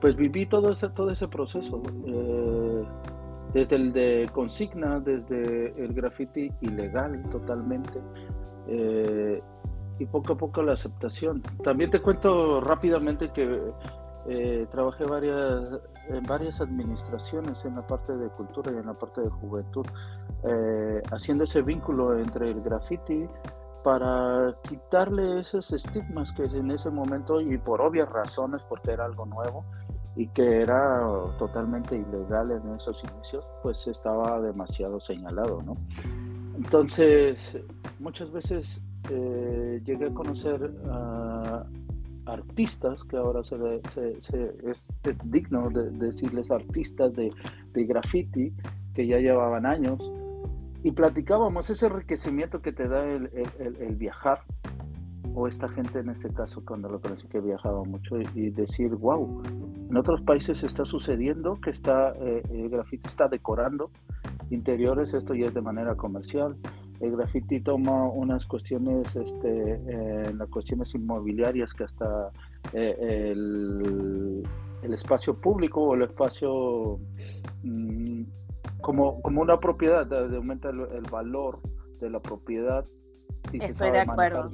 pues 0.00 0.16
viví 0.16 0.46
todo 0.46 0.72
ese, 0.72 0.88
todo 0.88 1.10
ese 1.12 1.28
proceso, 1.28 1.80
eh, 2.06 2.84
desde 3.54 3.76
el 3.76 3.92
de 3.92 4.28
consigna, 4.32 4.98
desde 4.98 5.72
el 5.80 5.92
graffiti 5.92 6.50
ilegal 6.60 7.22
totalmente, 7.30 8.00
y 10.00 10.06
poco 10.06 10.32
a 10.32 10.36
poco 10.36 10.62
la 10.62 10.72
aceptación. 10.72 11.40
También 11.62 11.92
te 11.92 12.00
cuento 12.00 12.60
rápidamente 12.60 13.30
que 13.30 13.60
eh, 14.26 14.66
trabajé 14.70 15.04
varias, 15.04 15.80
en 16.08 16.22
varias 16.24 16.60
administraciones 16.60 17.64
en 17.64 17.76
la 17.76 17.86
parte 17.86 18.16
de 18.16 18.28
cultura 18.28 18.72
y 18.72 18.76
en 18.76 18.86
la 18.86 18.94
parte 18.94 19.20
de 19.20 19.28
juventud, 19.28 19.86
eh, 20.44 21.02
haciendo 21.10 21.44
ese 21.44 21.62
vínculo 21.62 22.18
entre 22.18 22.50
el 22.50 22.60
graffiti 22.62 23.26
para 23.82 24.54
quitarle 24.68 25.40
esos 25.40 25.72
estigmas 25.72 26.32
que 26.32 26.44
en 26.44 26.70
ese 26.70 26.90
momento 26.90 27.40
y 27.40 27.58
por 27.58 27.80
obvias 27.80 28.08
razones, 28.08 28.62
porque 28.68 28.92
era 28.92 29.04
algo 29.04 29.26
nuevo 29.26 29.64
y 30.14 30.28
que 30.28 30.60
era 30.60 31.00
totalmente 31.38 31.96
ilegal 31.96 32.50
en 32.52 32.74
esos 32.76 33.02
inicios, 33.12 33.44
pues 33.62 33.84
estaba 33.86 34.40
demasiado 34.40 35.00
señalado, 35.00 35.62
¿no? 35.62 35.76
Entonces, 36.54 37.38
muchas 37.98 38.30
veces 38.30 38.80
eh, 39.10 39.82
llegué 39.84 40.06
a 40.06 40.14
conocer 40.14 40.70
a 40.88 41.41
artistas, 42.26 43.02
que 43.04 43.16
ahora 43.16 43.42
se, 43.44 43.56
es, 44.64 45.30
digno 45.30 45.68
de, 45.70 45.90
decirles 45.90 46.50
artistas 46.50 47.14
de, 47.14 47.32
de 47.72 47.84
graffiti, 47.84 48.52
que 48.94 49.06
ya 49.06 49.18
llevaban 49.18 49.66
años, 49.66 49.98
y 50.84 50.92
platicábamos 50.92 51.70
ese 51.70 51.86
enriquecimiento 51.86 52.60
que 52.60 52.72
te 52.72 52.88
da 52.88 53.04
el, 53.04 53.96
viajar, 53.96 54.42
o 55.34 55.46
esta 55.46 55.68
gente 55.68 56.00
en 56.00 56.10
este 56.10 56.28
caso, 56.30 56.62
cuando 56.66 56.88
lo 56.88 57.00
conocí 57.00 57.26
que 57.28 57.40
viajaba 57.40 57.84
mucho, 57.84 58.16
y, 58.34 58.50
decir, 58.50 58.90
wow, 58.96 59.42
en 59.88 59.96
otros 59.96 60.20
países 60.22 60.62
está 60.62 60.84
sucediendo 60.84 61.60
que 61.60 61.70
está, 61.70 62.14
eh, 62.20 62.42
el 62.50 62.68
graffiti 62.68 63.08
está 63.08 63.28
decorando 63.28 63.90
interiores, 64.50 65.14
esto 65.14 65.34
ya 65.34 65.46
es 65.46 65.54
de 65.54 65.62
manera 65.62 65.94
comercial, 65.94 66.56
el 67.02 67.16
graffiti 67.16 67.60
toma 67.60 68.08
unas 68.08 68.46
cuestiones, 68.46 69.04
este, 69.16 69.72
eh, 69.88 70.32
las 70.34 70.48
cuestiones 70.48 70.94
inmobiliarias 70.94 71.74
que 71.74 71.84
hasta 71.84 72.30
eh, 72.72 73.32
el, 73.32 74.42
espacio 74.82 75.34
público 75.34 75.80
o 75.80 75.94
el 75.94 76.02
espacio 76.02 77.00
mm, 77.64 78.22
como, 78.80 79.20
como 79.20 79.42
una 79.42 79.58
propiedad, 79.58 80.06
de, 80.06 80.36
aumenta 80.36 80.70
el, 80.70 81.02
valor 81.10 81.58
de 82.00 82.08
la 82.08 82.20
propiedad. 82.20 82.84
Estoy 83.52 83.90
de 83.90 84.00
acuerdo. 84.00 84.48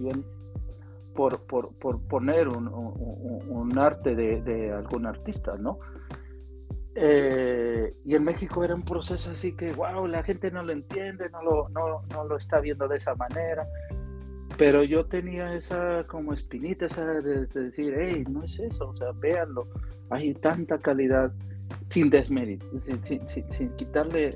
por, 1.14 1.40
por, 1.42 1.74
por, 1.74 2.00
poner 2.08 2.48
un, 2.48 2.68
un, 2.68 3.78
arte 3.78 4.14
de, 4.14 4.40
de, 4.40 4.72
algún 4.72 5.04
artista, 5.04 5.56
¿no? 5.58 5.80
Eh, 7.00 7.94
y 8.04 8.16
en 8.16 8.24
México 8.24 8.64
era 8.64 8.74
un 8.74 8.82
proceso 8.82 9.30
así 9.30 9.52
que, 9.52 9.72
wow, 9.72 10.08
la 10.08 10.24
gente 10.24 10.50
no 10.50 10.64
lo 10.64 10.72
entiende, 10.72 11.30
no 11.30 11.42
lo, 11.42 11.68
no, 11.68 12.02
no 12.12 12.24
lo 12.24 12.36
está 12.36 12.60
viendo 12.60 12.88
de 12.88 12.96
esa 12.96 13.14
manera. 13.14 13.68
Pero 14.56 14.82
yo 14.82 15.06
tenía 15.06 15.54
esa 15.54 16.04
como 16.08 16.32
espinita, 16.32 16.86
esa 16.86 17.04
de, 17.04 17.46
decir, 17.46 17.94
hey, 17.96 18.24
no 18.28 18.42
es 18.42 18.58
eso, 18.58 18.88
o 18.88 18.96
sea, 18.96 19.12
véanlo, 19.12 19.68
hay 20.10 20.34
tanta 20.34 20.78
calidad 20.78 21.32
sin 21.88 22.10
desmérito, 22.10 22.66
sin, 23.04 23.28
sin, 23.28 23.70
quitarle 23.76 24.32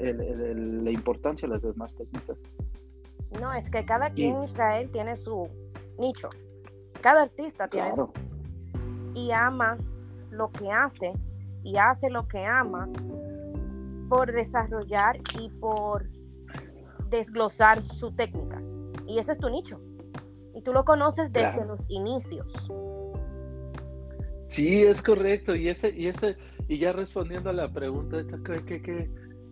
la 0.84 0.90
importancia 0.90 1.48
a 1.48 1.50
las 1.50 1.62
demás 1.62 1.92
técnicas. 1.94 2.38
No, 3.40 3.52
es 3.52 3.68
que 3.70 3.84
cada 3.84 4.10
quien 4.10 4.36
en 4.36 4.42
Israel 4.44 4.88
tiene 4.92 5.16
su 5.16 5.48
nicho, 5.98 6.28
cada 7.00 7.22
artista 7.22 7.66
tiene 7.66 7.92
su... 7.96 8.12
Y 9.14 9.32
ama 9.32 9.76
lo 10.30 10.50
que 10.52 10.70
hace 10.70 11.12
y 11.62 11.76
hace 11.76 12.10
lo 12.10 12.26
que 12.28 12.44
ama 12.44 12.88
por 14.08 14.32
desarrollar 14.32 15.18
y 15.40 15.48
por 15.48 16.08
desglosar 17.08 17.82
su 17.82 18.12
técnica. 18.12 18.62
Y 19.06 19.18
ese 19.18 19.32
es 19.32 19.38
tu 19.38 19.48
nicho. 19.48 19.80
Y 20.54 20.62
tú 20.62 20.72
lo 20.72 20.84
conoces 20.84 21.32
desde 21.32 21.64
los 21.64 21.88
inicios. 21.88 22.70
Sí, 24.48 24.82
es 24.82 25.00
correcto. 25.00 25.54
Y 25.54 25.68
ese, 25.68 25.90
y 25.96 26.08
ese, 26.08 26.36
y 26.68 26.78
ya 26.78 26.92
respondiendo 26.92 27.50
a 27.50 27.52
la 27.54 27.72
pregunta 27.72 28.20
esta, 28.20 28.36
¿qué, 28.44 28.82
qué, 28.82 29.10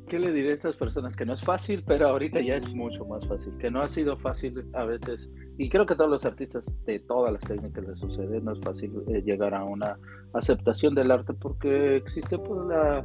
qué 0.08 0.18
le 0.18 0.32
diré 0.32 0.50
a 0.50 0.54
estas 0.54 0.76
personas? 0.76 1.16
Que 1.16 1.24
no 1.24 1.34
es 1.34 1.42
fácil, 1.42 1.82
pero 1.86 2.08
ahorita 2.08 2.40
ya 2.40 2.56
es 2.56 2.68
mucho 2.74 3.04
más 3.06 3.26
fácil. 3.26 3.56
Que 3.58 3.70
no 3.70 3.80
ha 3.80 3.88
sido 3.88 4.18
fácil 4.18 4.68
a 4.74 4.84
veces 4.84 5.30
y 5.60 5.68
creo 5.68 5.84
que 5.84 5.94
todos 5.94 6.08
los 6.08 6.24
artistas 6.24 6.64
de 6.86 7.00
todas 7.00 7.34
las 7.34 7.42
técnicas 7.42 7.86
les 7.86 7.98
sucede, 7.98 8.40
no 8.40 8.52
es 8.52 8.60
fácil 8.60 9.04
eh, 9.08 9.20
llegar 9.20 9.52
a 9.52 9.62
una 9.62 9.98
aceptación 10.32 10.94
del 10.94 11.10
arte 11.10 11.34
porque 11.34 11.96
existe 11.96 12.38
pues, 12.38 12.66
la, 12.66 13.04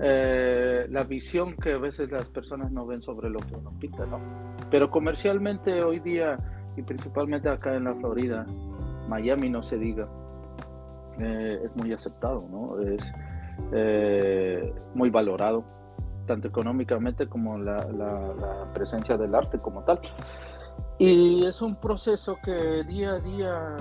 eh, 0.00 0.86
la 0.90 1.04
visión 1.04 1.56
que 1.56 1.72
a 1.72 1.78
veces 1.78 2.10
las 2.10 2.28
personas 2.28 2.70
no 2.70 2.84
ven 2.84 3.00
sobre 3.00 3.30
lo 3.30 3.38
que 3.38 3.54
uno 3.54 3.72
pinta, 3.80 4.04
¿no? 4.04 4.20
Pero 4.70 4.90
comercialmente 4.90 5.82
hoy 5.82 6.00
día, 6.00 6.38
y 6.76 6.82
principalmente 6.82 7.48
acá 7.48 7.74
en 7.74 7.84
la 7.84 7.94
Florida, 7.94 8.44
Miami 9.08 9.48
no 9.48 9.62
se 9.62 9.78
diga, 9.78 10.06
eh, 11.18 11.62
es 11.64 11.74
muy 11.76 11.94
aceptado, 11.94 12.46
¿no? 12.50 12.78
Es 12.78 13.02
muy 14.94 15.08
valorado, 15.08 15.64
tanto 16.26 16.46
económicamente 16.46 17.26
como 17.26 17.56
la, 17.56 17.88
la 17.90 18.70
presencia 18.74 19.16
del 19.16 19.34
arte 19.34 19.58
como 19.60 19.82
tal. 19.84 19.98
Y 20.98 21.44
es 21.44 21.60
un 21.60 21.76
proceso 21.76 22.38
que 22.42 22.82
día 22.84 23.12
a 23.12 23.18
día 23.20 23.76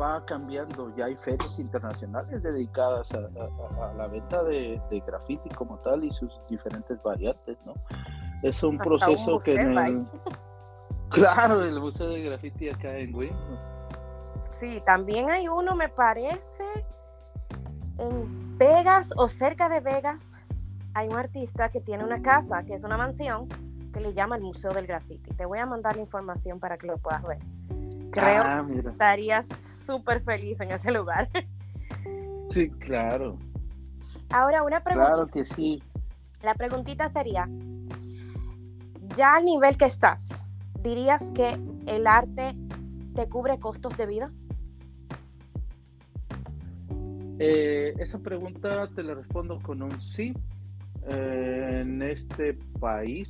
va 0.00 0.24
cambiando. 0.26 0.94
Ya 0.96 1.06
hay 1.06 1.16
ferias 1.16 1.58
internacionales 1.58 2.42
dedicadas 2.42 3.10
a, 3.12 3.94
la 3.96 4.06
venta 4.06 4.42
de, 4.42 4.80
de 4.90 5.00
graffiti 5.00 5.48
como 5.50 5.78
tal 5.78 6.04
y 6.04 6.10
sus 6.10 6.30
diferentes 6.48 7.02
variantes, 7.02 7.56
¿no? 7.64 7.72
Es 8.42 8.62
un 8.62 8.78
proceso 8.78 9.38
que... 9.40 9.56
Claro, 11.10 11.62
el 11.64 11.80
Museo 11.80 12.10
de 12.10 12.22
Graffiti 12.22 12.68
acá 12.68 12.94
en 12.98 13.14
Wynn. 13.14 13.34
Sí, 14.60 14.82
también 14.84 15.30
hay 15.30 15.48
uno, 15.48 15.74
me 15.74 15.88
parece, 15.88 16.84
en 17.98 18.58
Vegas 18.58 19.14
o 19.16 19.26
cerca 19.26 19.70
de 19.70 19.80
Vegas. 19.80 20.32
Hay 20.92 21.08
un 21.08 21.16
artista 21.16 21.70
que 21.70 21.80
tiene 21.80 22.04
una 22.04 22.20
casa, 22.20 22.62
que 22.64 22.74
es 22.74 22.84
una 22.84 22.98
mansión, 22.98 23.48
que 23.92 24.00
le 24.00 24.14
llama 24.14 24.36
el 24.36 24.42
Museo 24.42 24.72
del 24.72 24.86
Graffiti. 24.86 25.30
Te 25.34 25.46
voy 25.46 25.58
a 25.58 25.66
mandar 25.66 25.96
la 25.96 26.02
información 26.02 26.60
para 26.60 26.78
que 26.78 26.86
lo 26.86 26.98
puedas 26.98 27.22
ver. 27.22 27.38
Creo 28.10 28.42
ah, 28.44 28.66
que 28.66 28.88
estarías 28.88 29.48
súper 29.48 30.22
feliz 30.22 30.60
en 30.60 30.72
ese 30.72 30.90
lugar. 30.90 31.28
Sí, 32.50 32.70
claro. 32.70 33.38
Ahora, 34.30 34.62
una 34.62 34.82
pregunta. 34.82 35.12
Claro 35.12 35.26
que 35.26 35.44
sí. 35.44 35.82
La 36.42 36.54
preguntita 36.54 37.10
sería, 37.10 37.46
ya 39.16 39.36
al 39.36 39.44
nivel 39.44 39.76
que 39.76 39.84
estás, 39.84 40.34
¿dirías 40.80 41.30
que 41.32 41.58
el 41.86 42.06
arte 42.06 42.56
te 43.14 43.28
cubre 43.28 43.58
costos 43.58 43.96
de 43.98 44.06
vida? 44.06 44.32
Eh, 47.38 47.94
esa 47.98 48.18
pregunta 48.18 48.88
te 48.94 49.02
la 49.02 49.14
respondo 49.14 49.60
con 49.60 49.82
un 49.82 50.00
sí. 50.00 50.32
Eh, 51.10 51.80
en 51.82 52.02
este 52.02 52.54
país, 52.80 53.28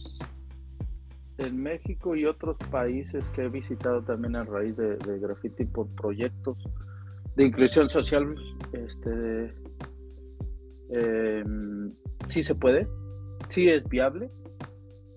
en 1.39 1.63
México 1.63 2.17
y 2.17 2.27
otros 2.27 2.57
países 2.71 3.25
que 3.31 3.45
he 3.45 3.49
visitado 3.49 4.03
también 4.03 4.37
a 4.37 4.45
raíz 4.45 4.77
de, 4.77 4.97
de 4.97 5.19
graffiti 5.19 5.65
por 5.65 5.89
proyectos 5.95 6.59
de 7.39 7.45
inclusión 7.45 7.89
social, 7.89 8.35
este, 8.73 9.55
em, 10.91 11.95
sí 12.29 12.43
se 12.43 12.55
puede, 12.57 12.89
sí 13.49 13.69
es 13.69 13.89
viable, 13.89 14.29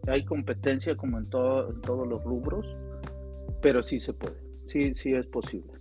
hay 0.08 0.24
competencia 0.26 0.96
como 0.96 1.18
en, 1.18 1.28
todo, 1.32 1.72
en 1.72 1.82
todos 1.82 2.08
los 2.08 2.24
rubros, 2.24 2.64
pero 3.64 3.82
sí 3.82 4.00
se 4.00 4.14
puede, 4.14 4.38
sí, 4.68 4.94
sí 4.94 5.16
es 5.16 5.26
posible. 5.28 5.74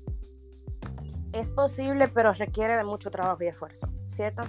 Es 1.34 1.50
posible, 1.50 2.08
pero 2.08 2.32
requiere 2.32 2.74
de 2.74 2.84
mucho 2.84 3.10
trabajo 3.10 3.44
y 3.44 3.48
esfuerzo, 3.48 3.88
¿cierto? 4.06 4.42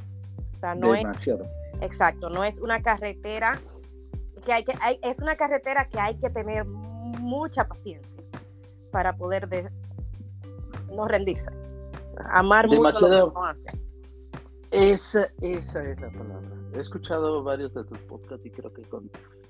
O 0.53 0.55
sea, 0.55 0.73
no 0.73 0.93
Demasiado. 0.93 1.43
es. 1.43 1.81
Exacto, 1.81 2.29
no 2.29 2.45
es 2.45 2.57
una 2.59 2.81
carretera 2.81 3.59
que 4.41 4.53
hay 4.53 4.63
que. 4.63 4.73
Hay, 4.81 4.99
es 5.03 5.19
una 5.19 5.35
carretera 5.35 5.87
que 5.87 5.99
hay 5.99 6.15
que 6.17 6.29
tener 6.29 6.65
mucha 6.65 7.67
paciencia 7.67 8.23
para 8.91 9.15
poder 9.15 9.47
de, 9.47 9.69
no 10.91 11.07
rendirse. 11.07 11.51
Amar 12.29 12.67
mucho 12.67 13.01
lo 13.01 13.09
que 13.09 13.23
uno 13.23 13.45
hace. 13.45 13.69
Esa, 14.71 15.27
esa 15.41 15.83
es 15.83 15.99
la 15.99 16.11
palabra. 16.11 16.49
He 16.73 16.79
escuchado 16.79 17.43
varios 17.43 17.73
de 17.73 17.83
tus 17.83 17.97
podcasts 17.99 18.45
y 18.45 18.51
creo 18.51 18.71
que 18.73 18.83
con, 18.83 19.09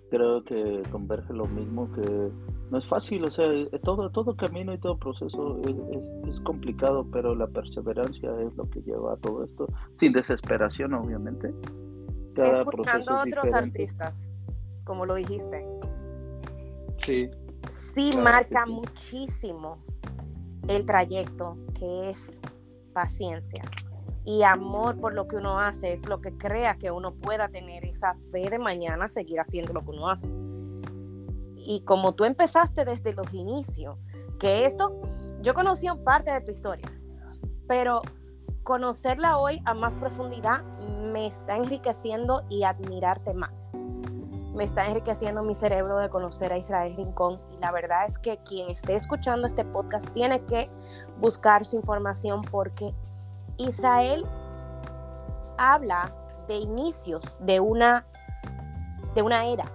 creo 0.10 0.43
que 0.43 0.81
converge 0.91 1.33
lo 1.33 1.45
mismo 1.45 1.91
que 1.93 2.31
no 2.71 2.77
es 2.77 2.88
fácil, 2.88 3.25
o 3.25 3.31
sea, 3.31 3.45
todo, 3.83 4.10
todo 4.10 4.36
camino 4.36 4.74
y 4.74 4.79
todo 4.79 4.98
proceso 4.98 5.60
es, 5.63 5.75
es, 5.75 6.33
es, 6.36 6.39
complicado, 6.41 7.05
pero 7.12 7.36
la 7.36 7.48
perseverancia 7.48 8.31
es 8.41 8.55
lo 8.55 8.69
que 8.69 8.81
lleva 8.81 9.13
a 9.13 9.17
todo 9.17 9.43
esto, 9.43 9.67
sin 9.98 10.13
desesperación, 10.13 10.93
obviamente. 10.93 11.53
Cada 12.33 12.62
Escuchando 12.62 13.12
a 13.12 13.24
otros 13.24 13.53
artistas, 13.53 14.31
como 14.91 15.05
lo 15.05 15.15
dijiste. 15.15 15.65
Sí. 17.01 17.29
Sí 17.69 18.10
claro 18.10 18.24
marca 18.25 18.65
sí. 18.65 18.71
muchísimo 18.74 19.77
el 20.67 20.86
trayecto, 20.86 21.55
que 21.79 22.10
es 22.10 22.33
paciencia 22.91 23.63
y 24.25 24.43
amor 24.43 25.00
por 25.00 25.13
lo 25.13 25.29
que 25.29 25.38
uno 25.38 25.57
hace 25.57 25.93
es 25.93 26.05
lo 26.10 26.19
que 26.19 26.38
crea 26.38 26.75
que 26.75 26.91
uno 26.91 27.13
pueda 27.13 27.48
tener 27.48 27.86
esa 27.86 28.15
fe 28.33 28.50
de 28.50 28.60
mañana 28.60 29.07
seguir 29.07 29.39
haciendo 29.39 29.71
lo 29.71 29.79
que 29.79 29.91
uno 29.91 30.10
hace. 30.10 30.29
Y 31.55 31.86
como 31.86 32.13
tú 32.13 32.25
empezaste 32.25 32.83
desde 32.83 33.13
los 33.13 33.33
inicios, 33.33 33.98
que 34.39 34.65
esto, 34.65 35.01
yo 35.41 35.53
conocía 35.53 35.95
parte 35.95 36.31
de 36.31 36.41
tu 36.41 36.51
historia, 36.51 36.91
pero 37.65 38.01
conocerla 38.63 39.38
hoy 39.38 39.62
a 39.63 39.74
más 39.74 39.95
profundidad 39.95 40.65
me 41.13 41.27
está 41.27 41.55
enriqueciendo 41.55 42.43
y 42.50 42.63
admirarte 42.63 43.33
más. 43.33 43.71
Me 44.53 44.65
está 44.65 44.86
enriqueciendo 44.88 45.43
mi 45.43 45.55
cerebro 45.55 45.98
de 45.98 46.10
conocer 46.10 46.51
a 46.51 46.58
Israel 46.58 46.96
Rincón. 46.96 47.39
Y 47.55 47.58
la 47.60 47.72
verdad 47.72 48.05
es 48.05 48.17
que 48.17 48.38
quien 48.39 48.70
esté 48.70 48.96
escuchando 48.96 49.48
este 49.48 49.63
podcast 49.63 50.10
tiene 50.10 50.43
que 50.46 50.70
buscar 51.20 51.63
su 51.63 51.77
información 51.77 52.41
porque 52.41 52.93
Israel 53.58 54.25
habla 55.58 56.12
de 56.48 56.55
inicios 56.55 57.39
de 57.41 57.60
una, 57.60 58.05
de 59.15 59.22
una 59.22 59.46
era, 59.46 59.65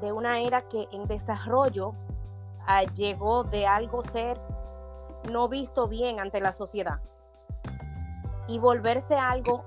de 0.00 0.12
una 0.12 0.40
era 0.40 0.68
que 0.68 0.88
en 0.92 1.06
desarrollo 1.06 1.90
uh, 1.90 2.92
llegó 2.94 3.44
de 3.44 3.66
algo 3.66 4.02
ser 4.02 4.40
no 5.30 5.48
visto 5.48 5.86
bien 5.88 6.20
ante 6.20 6.40
la 6.40 6.52
sociedad 6.52 7.00
y 8.48 8.58
volverse 8.58 9.14
algo 9.16 9.64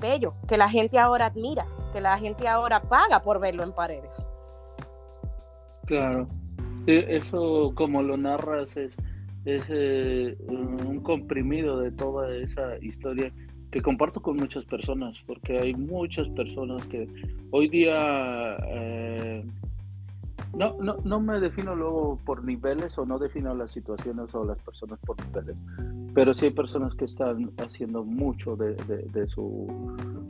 bello, 0.00 0.34
que 0.46 0.56
la 0.58 0.68
gente 0.68 0.98
ahora 0.98 1.26
admira, 1.26 1.66
que 1.92 2.00
la 2.00 2.18
gente 2.18 2.48
ahora 2.48 2.80
paga 2.80 3.20
por 3.20 3.40
verlo 3.40 3.62
en 3.62 3.72
paredes. 3.72 4.14
Claro, 5.86 6.28
eso 6.86 7.72
como 7.74 8.02
lo 8.02 8.16
narras 8.16 8.76
es 8.76 8.96
es 9.46 9.62
eh, 9.68 10.36
un 10.48 11.00
comprimido 11.00 11.78
de 11.78 11.92
toda 11.92 12.36
esa 12.36 12.76
historia 12.78 13.32
que 13.70 13.80
comparto 13.80 14.20
con 14.20 14.36
muchas 14.36 14.64
personas, 14.64 15.22
porque 15.24 15.58
hay 15.58 15.74
muchas 15.74 16.28
personas 16.30 16.86
que 16.88 17.08
hoy 17.52 17.68
día 17.68 18.56
eh, 18.68 19.44
no, 20.56 20.74
no, 20.80 20.96
no 21.04 21.20
me 21.20 21.38
defino 21.38 21.74
luego 21.74 22.18
por 22.24 22.42
niveles 22.42 22.96
o 22.96 23.04
no 23.04 23.18
defino 23.18 23.54
las 23.54 23.70
situaciones 23.72 24.34
o 24.34 24.42
las 24.42 24.58
personas 24.58 24.98
por 25.00 25.16
niveles, 25.26 25.54
pero 26.14 26.32
sí 26.32 26.46
hay 26.46 26.50
personas 26.52 26.94
que 26.94 27.04
están 27.04 27.50
haciendo 27.58 28.02
mucho 28.04 28.56
de, 28.56 28.74
de, 28.74 29.26
su, 29.28 29.66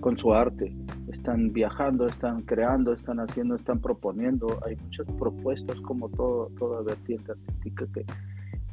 con 0.00 0.18
su 0.18 0.34
arte, 0.34 0.74
están 1.12 1.52
viajando, 1.52 2.06
están 2.06 2.42
creando, 2.42 2.92
están 2.92 3.20
haciendo, 3.20 3.54
están 3.54 3.78
proponiendo, 3.78 4.58
hay 4.66 4.74
muchas 4.76 5.06
propuestas 5.16 5.80
como 5.82 6.08
todo, 6.08 6.50
toda 6.58 6.82
vertiente 6.82 7.30
artística 7.30 7.86
que 7.94 8.04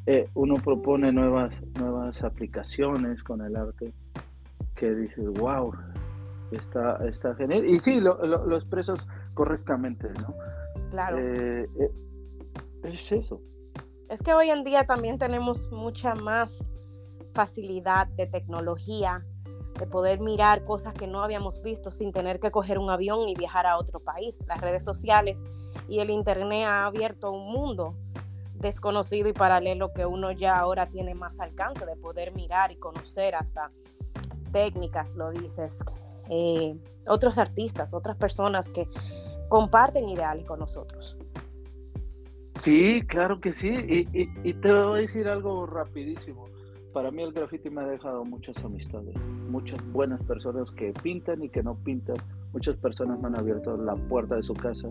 eh, 0.08 0.28
uno 0.34 0.56
propone 0.56 1.12
nuevas, 1.12 1.54
nuevas 1.80 2.24
aplicaciones 2.24 3.22
con 3.22 3.42
el 3.42 3.56
arte 3.56 3.94
que 4.76 4.96
dices, 4.96 5.26
wow, 5.40 5.72
está, 6.52 6.98
está 7.08 7.36
genial. 7.36 7.64
Y 7.64 7.78
sí, 7.80 8.02
lo, 8.02 8.26
lo, 8.26 8.44
lo 8.48 8.56
expresas 8.56 9.06
correctamente, 9.36 10.10
¿no? 10.20 10.34
Claro. 10.94 11.18
Eh, 11.18 11.68
eh, 11.80 11.92
es 12.84 13.12
eso. 13.12 13.42
Es 14.10 14.22
que 14.22 14.36
hoy 14.36 14.52
en 14.52 14.64
día 14.64 14.86
también 14.86 15.18
tenemos 15.18 15.72
mucha 15.72 16.14
más 16.14 16.64
facilidad 17.34 18.06
de 18.10 18.28
tecnología, 18.28 19.26
de 19.80 19.88
poder 19.88 20.20
mirar 20.20 20.66
cosas 20.66 20.94
que 20.94 21.08
no 21.08 21.24
habíamos 21.24 21.64
visto 21.64 21.90
sin 21.90 22.12
tener 22.12 22.40
que 22.40 22.52
coger 22.52 22.78
un 22.78 22.92
avión 22.92 23.28
y 23.28 23.34
viajar 23.34 23.66
a 23.66 23.80
otro 23.80 24.02
país. 24.02 24.38
Las 24.46 24.62
redes 24.62 24.84
sociales 24.84 25.44
y 25.88 25.98
el 25.98 26.12
Internet 26.12 26.68
ha 26.68 26.86
abierto 26.86 27.32
un 27.32 27.52
mundo 27.52 27.96
desconocido 28.54 29.28
y 29.28 29.34
paralelo 29.34 29.94
que 29.94 30.06
uno 30.06 30.32
ya 30.32 30.60
ahora 30.60 30.86
tiene 30.86 31.16
más 31.16 31.40
alcance 31.40 31.88
de 31.88 31.96
poder 31.96 32.36
mirar 32.36 32.72
y 32.72 32.76
conocer 32.76 33.34
hasta 33.34 33.72
técnicas, 34.52 35.16
lo 35.16 35.32
dices, 35.32 35.80
eh, 36.30 36.78
otros 37.08 37.40
artistas, 37.40 37.96
otras 37.96 38.16
personas 38.16 38.70
que 38.70 38.88
comparten 39.54 40.10
ideales 40.10 40.48
con 40.48 40.58
nosotros. 40.58 41.16
Sí, 42.62 43.04
claro 43.06 43.40
que 43.40 43.54
sí. 43.54 43.70
Y, 43.70 44.00
y, 44.20 44.28
y, 44.44 44.54
te 44.56 44.74
voy 44.74 44.98
a 44.98 45.02
decir 45.02 45.28
algo 45.28 45.68
rapidísimo. 45.68 46.48
Para 46.92 47.12
mí 47.12 47.22
el 47.22 47.34
graffiti 47.34 47.70
me 47.70 47.82
ha 47.82 47.86
dejado 47.86 48.26
muchas 48.26 48.58
amistades, 48.64 49.16
muchas 49.50 49.80
buenas 49.92 50.24
personas 50.24 50.72
que 50.72 50.92
pintan 51.04 51.44
y 51.44 51.50
que 51.50 51.62
no 51.62 51.76
pintan. 51.76 52.16
Muchas 52.52 52.78
personas 52.78 53.20
me 53.20 53.28
han 53.28 53.38
abierto 53.38 53.78
la 53.78 53.96
puerta 53.96 54.38
de 54.38 54.42
su 54.42 54.56
casa 54.56 54.90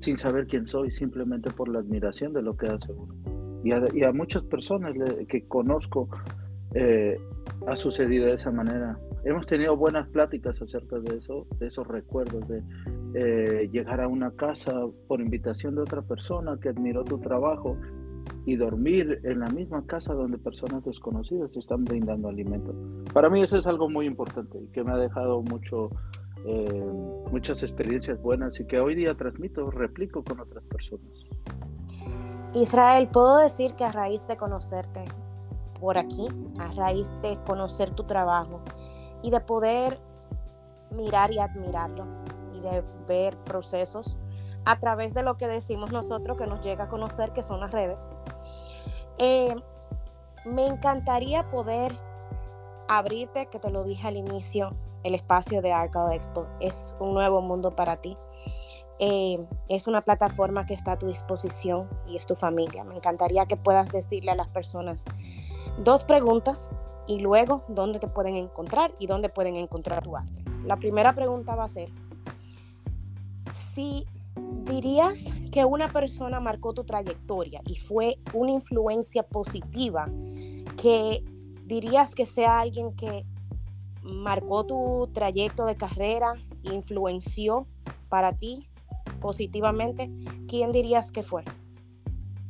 sin 0.00 0.18
saber 0.18 0.48
quién 0.48 0.66
soy, 0.66 0.90
simplemente 0.90 1.50
por 1.50 1.70
la 1.70 1.78
admiración 1.78 2.34
de 2.34 2.42
lo 2.42 2.58
que 2.58 2.66
hace 2.66 2.92
uno. 2.92 3.14
Y 3.64 3.72
a, 3.72 3.82
y 3.94 4.12
muchas 4.12 4.42
personas 4.42 4.92
que 5.30 5.48
conozco 5.48 6.10
eh, 6.74 7.18
ha 7.66 7.76
sucedido 7.76 8.26
de 8.26 8.34
esa 8.34 8.50
manera. 8.50 8.98
Hemos 9.24 9.46
tenido 9.46 9.74
buenas 9.74 10.06
pláticas 10.08 10.60
acerca 10.60 10.98
de 10.98 11.16
eso, 11.16 11.46
de 11.58 11.68
esos 11.68 11.86
recuerdos, 11.88 12.46
de 12.46 12.62
eh, 13.14 13.70
llegar 13.72 14.02
a 14.02 14.06
una 14.06 14.30
casa 14.32 14.72
por 15.08 15.22
invitación 15.22 15.76
de 15.76 15.80
otra 15.80 16.02
persona 16.02 16.58
que 16.60 16.68
admiró 16.68 17.04
tu 17.04 17.18
trabajo 17.18 17.78
y 18.44 18.56
dormir 18.56 19.20
en 19.24 19.40
la 19.40 19.46
misma 19.46 19.86
casa 19.86 20.12
donde 20.12 20.36
personas 20.36 20.84
desconocidas 20.84 21.50
están 21.56 21.84
brindando 21.84 22.28
alimento. 22.28 22.74
Para 23.14 23.30
mí 23.30 23.40
eso 23.40 23.56
es 23.56 23.66
algo 23.66 23.88
muy 23.88 24.04
importante 24.06 24.58
y 24.58 24.66
que 24.72 24.84
me 24.84 24.92
ha 24.92 24.98
dejado 24.98 25.40
mucho, 25.40 25.88
eh, 26.44 26.84
muchas 27.32 27.62
experiencias 27.62 28.20
buenas 28.20 28.60
y 28.60 28.66
que 28.66 28.78
hoy 28.78 28.94
día 28.94 29.14
transmito, 29.14 29.70
replico 29.70 30.22
con 30.22 30.38
otras 30.40 30.64
personas. 30.64 31.08
Israel, 32.52 33.08
puedo 33.10 33.38
decir 33.38 33.72
que 33.74 33.84
a 33.84 33.90
raíz 33.90 34.26
de 34.26 34.36
conocerte 34.36 35.00
por 35.80 35.96
aquí, 35.96 36.28
a 36.58 36.70
raíz 36.72 37.10
de 37.22 37.38
conocer 37.46 37.94
tu 37.94 38.04
trabajo 38.04 38.60
y 39.24 39.30
de 39.30 39.40
poder 39.40 39.98
mirar 40.90 41.32
y 41.32 41.38
admirarlo 41.38 42.04
y 42.52 42.60
de 42.60 42.84
ver 43.08 43.36
procesos 43.38 44.18
a 44.66 44.78
través 44.78 45.14
de 45.14 45.22
lo 45.22 45.38
que 45.38 45.48
decimos 45.48 45.92
nosotros 45.92 46.36
que 46.36 46.46
nos 46.46 46.62
llega 46.62 46.84
a 46.84 46.88
conocer, 46.88 47.32
que 47.32 47.42
son 47.42 47.60
las 47.60 47.70
redes. 47.70 48.02
Eh, 49.16 49.54
me 50.44 50.66
encantaría 50.66 51.50
poder 51.50 51.96
abrirte, 52.86 53.46
que 53.46 53.58
te 53.58 53.70
lo 53.70 53.82
dije 53.82 54.06
al 54.06 54.16
inicio, 54.16 54.74
el 55.04 55.14
espacio 55.14 55.62
de 55.62 55.72
Arcade 55.72 56.16
Expo. 56.16 56.46
Es 56.60 56.94
un 57.00 57.14
nuevo 57.14 57.40
mundo 57.40 57.74
para 57.74 57.96
ti. 57.96 58.18
Eh, 58.98 59.42
es 59.68 59.86
una 59.86 60.02
plataforma 60.02 60.66
que 60.66 60.74
está 60.74 60.92
a 60.92 60.98
tu 60.98 61.06
disposición 61.06 61.88
y 62.06 62.18
es 62.18 62.26
tu 62.26 62.36
familia. 62.36 62.84
Me 62.84 62.94
encantaría 62.94 63.46
que 63.46 63.56
puedas 63.56 63.88
decirle 63.88 64.32
a 64.32 64.34
las 64.34 64.48
personas 64.48 65.06
dos 65.78 66.04
preguntas 66.04 66.68
y 67.06 67.20
luego 67.20 67.64
dónde 67.68 67.98
te 67.98 68.08
pueden 68.08 68.36
encontrar 68.36 68.94
y 68.98 69.06
dónde 69.06 69.28
pueden 69.28 69.56
encontrar 69.56 70.02
tu 70.02 70.16
arte. 70.16 70.44
La 70.64 70.76
primera 70.76 71.14
pregunta 71.14 71.54
va 71.54 71.64
a 71.64 71.68
ser, 71.68 71.90
si 73.74 74.06
¿Dirías 74.64 75.26
que 75.52 75.64
una 75.64 75.88
persona 75.88 76.40
marcó 76.40 76.72
tu 76.72 76.84
trayectoria 76.84 77.60
y 77.66 77.76
fue 77.76 78.18
una 78.32 78.52
influencia 78.52 79.22
positiva? 79.22 80.08
¿Que 80.76 81.22
dirías 81.66 82.14
que 82.14 82.24
sea 82.24 82.60
alguien 82.60 82.94
que 82.94 83.26
marcó 84.02 84.64
tu 84.64 85.10
trayecto 85.12 85.66
de 85.66 85.76
carrera, 85.76 86.34
influenció 86.62 87.66
para 88.08 88.32
ti 88.32 88.68
positivamente? 89.20 90.10
¿Quién 90.48 90.72
dirías 90.72 91.12
que 91.12 91.22
fue? 91.22 91.44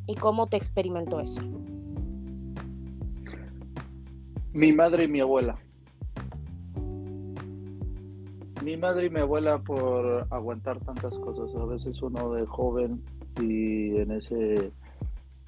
¿Y 0.06 0.14
cómo 0.14 0.46
te 0.46 0.56
experimentó 0.56 1.18
eso? 1.18 1.40
Mi 4.54 4.72
madre 4.72 5.04
y 5.04 5.08
mi 5.08 5.18
abuela. 5.18 5.58
Mi 8.62 8.76
madre 8.76 9.06
y 9.06 9.10
mi 9.10 9.18
abuela 9.18 9.58
por 9.58 10.28
aguantar 10.30 10.78
tantas 10.78 11.12
cosas. 11.18 11.54
A 11.60 11.66
veces 11.66 12.00
uno 12.00 12.32
de 12.34 12.46
joven 12.46 13.02
y 13.40 13.96
en 13.96 14.12
ese 14.12 14.70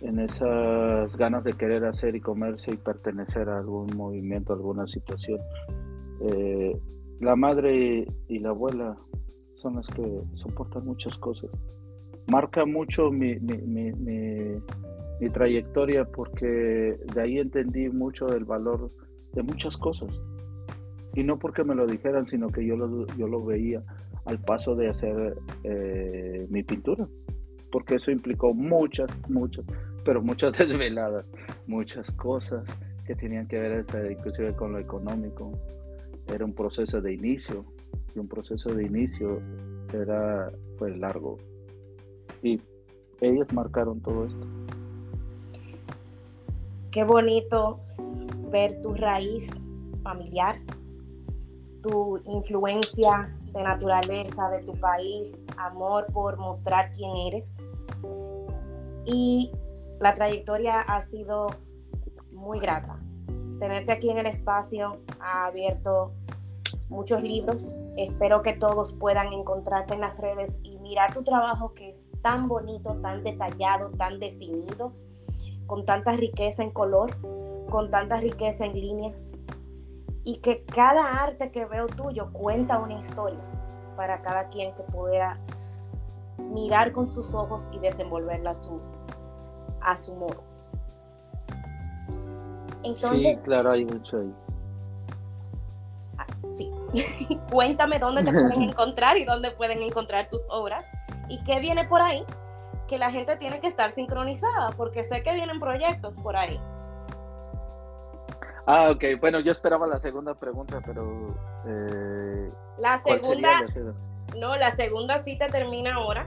en 0.02 0.18
esas 0.18 1.16
ganas 1.16 1.44
de 1.44 1.52
querer 1.52 1.84
hacer 1.84 2.16
y 2.16 2.20
comerse 2.20 2.72
y 2.72 2.76
pertenecer 2.76 3.48
a 3.48 3.58
algún 3.58 3.96
movimiento, 3.96 4.52
alguna 4.52 4.86
situación. 4.88 5.38
Eh, 6.22 6.76
la 7.20 7.36
madre 7.36 8.06
y 8.28 8.38
la 8.40 8.50
abuela 8.50 8.96
son 9.62 9.76
las 9.76 9.86
que 9.86 10.20
soportan 10.34 10.84
muchas 10.84 11.16
cosas. 11.18 11.48
Marca 12.26 12.66
mucho 12.66 13.12
mi, 13.12 13.36
mi, 13.36 13.56
mi, 13.58 13.92
mi, 13.92 14.60
trayectoria 15.32 16.04
porque 16.04 16.98
de 17.14 17.20
ahí 17.20 17.38
entendí 17.38 17.88
mucho 17.88 18.26
del 18.26 18.44
valor 18.44 18.90
de 19.32 19.42
muchas 19.42 19.76
cosas 19.76 20.10
y 21.16 21.24
no 21.24 21.38
porque 21.38 21.64
me 21.64 21.74
lo 21.74 21.86
dijeran, 21.86 22.28
sino 22.28 22.48
que 22.48 22.64
yo 22.64 22.76
lo, 22.76 23.06
yo 23.16 23.26
lo 23.26 23.42
veía 23.44 23.82
al 24.26 24.38
paso 24.38 24.74
de 24.74 24.88
hacer 24.90 25.38
eh, 25.64 26.46
mi 26.50 26.62
pintura, 26.62 27.08
porque 27.72 27.94
eso 27.94 28.10
implicó 28.10 28.52
muchas, 28.52 29.10
muchas, 29.28 29.64
pero 30.04 30.20
muchas 30.20 30.52
desveladas, 30.58 31.24
muchas 31.66 32.10
cosas 32.12 32.64
que 33.06 33.14
tenían 33.14 33.48
que 33.48 33.58
ver 33.58 33.72
este, 33.80 34.12
inclusive 34.12 34.54
con 34.54 34.72
lo 34.72 34.78
económico. 34.78 35.50
Era 36.32 36.44
un 36.44 36.52
proceso 36.52 37.00
de 37.00 37.14
inicio, 37.14 37.64
y 38.14 38.18
un 38.18 38.28
proceso 38.28 38.74
de 38.74 38.84
inicio 38.84 39.40
era 39.92 40.50
pues 40.78 40.96
largo. 40.98 41.38
Y 42.42 42.60
ellos 43.20 43.46
marcaron 43.52 44.00
todo 44.00 44.26
esto. 44.26 44.46
Qué 46.96 47.04
bonito 47.04 47.78
ver 48.50 48.80
tu 48.80 48.94
raíz 48.94 49.50
familiar 50.02 50.56
tu 51.82 52.16
influencia 52.24 53.36
de 53.52 53.62
naturaleza, 53.62 54.48
de 54.48 54.62
tu 54.62 54.72
país, 54.80 55.36
amor 55.58 56.06
por 56.14 56.38
mostrar 56.38 56.90
quién 56.92 57.14
eres. 57.28 57.54
Y 59.04 59.52
la 60.00 60.14
trayectoria 60.14 60.80
ha 60.80 61.02
sido 61.02 61.48
muy 62.32 62.60
grata. 62.60 62.98
Tenerte 63.60 63.92
aquí 63.92 64.08
en 64.08 64.16
el 64.16 64.26
espacio 64.26 65.02
ha 65.20 65.44
abierto 65.44 66.14
muchos 66.88 67.22
libros. 67.22 67.76
Espero 67.98 68.40
que 68.40 68.54
todos 68.54 68.94
puedan 68.94 69.34
encontrarte 69.34 69.92
en 69.92 70.00
las 70.00 70.18
redes 70.18 70.58
y 70.62 70.78
mirar 70.78 71.12
tu 71.12 71.22
trabajo 71.22 71.74
que 71.74 71.90
es 71.90 72.06
tan 72.22 72.48
bonito, 72.48 72.94
tan 73.02 73.22
detallado, 73.22 73.90
tan 73.90 74.18
definido, 74.18 74.94
con 75.66 75.84
tanta 75.84 76.12
riqueza 76.12 76.62
en 76.62 76.70
color, 76.70 77.16
con 77.70 77.90
tanta 77.90 78.20
riqueza 78.20 78.64
en 78.64 78.74
líneas 78.74 79.36
y 80.24 80.38
que 80.38 80.64
cada 80.64 81.22
arte 81.22 81.50
que 81.50 81.64
veo 81.64 81.86
tuyo 81.86 82.32
cuenta 82.32 82.78
una 82.78 82.94
historia 82.94 83.40
para 83.96 84.22
cada 84.22 84.48
quien 84.48 84.74
que 84.74 84.82
pueda 84.82 85.38
mirar 86.38 86.92
con 86.92 87.06
sus 87.06 87.34
ojos 87.34 87.70
y 87.72 87.78
desenvolverla 87.78 88.50
a 88.50 88.56
su, 88.56 88.80
a 89.80 89.96
su 89.96 90.14
modo. 90.14 90.42
Entonces, 92.82 93.38
sí, 93.38 93.44
claro, 93.44 93.70
hay 93.70 93.84
mucho 93.84 94.18
ahí. 94.18 94.34
Ah, 96.18 96.26
sí. 96.52 96.70
Cuéntame 97.50 97.98
dónde 97.98 98.22
te 98.22 98.32
pueden 98.32 98.62
encontrar 98.70 99.16
y 99.16 99.24
dónde 99.24 99.50
pueden 99.50 99.82
encontrar 99.82 100.28
tus 100.28 100.44
obras 100.48 100.86
y 101.28 101.42
qué 101.44 101.58
viene 101.60 101.84
por 101.84 102.00
ahí, 102.00 102.24
que 102.86 102.98
la 102.98 103.10
gente 103.10 103.36
tiene 103.36 103.60
que 103.60 103.66
estar 103.66 103.90
sincronizada, 103.92 104.70
porque 104.76 105.04
sé 105.04 105.22
que 105.22 105.34
vienen 105.34 105.60
proyectos 105.60 106.16
por 106.16 106.36
ahí. 106.36 106.60
Ah, 108.66 108.90
ok. 108.90 109.20
Bueno, 109.20 109.40
yo 109.40 109.52
esperaba 109.52 109.86
la 109.86 110.00
segunda 110.00 110.34
pregunta, 110.34 110.80
pero... 110.84 111.34
Eh, 111.66 112.50
la 112.78 113.02
segunda... 113.02 113.64
No, 114.36 114.56
la 114.56 114.74
segunda 114.74 115.22
sí 115.22 115.38
te 115.38 115.48
termina 115.48 115.94
ahora. 115.94 116.26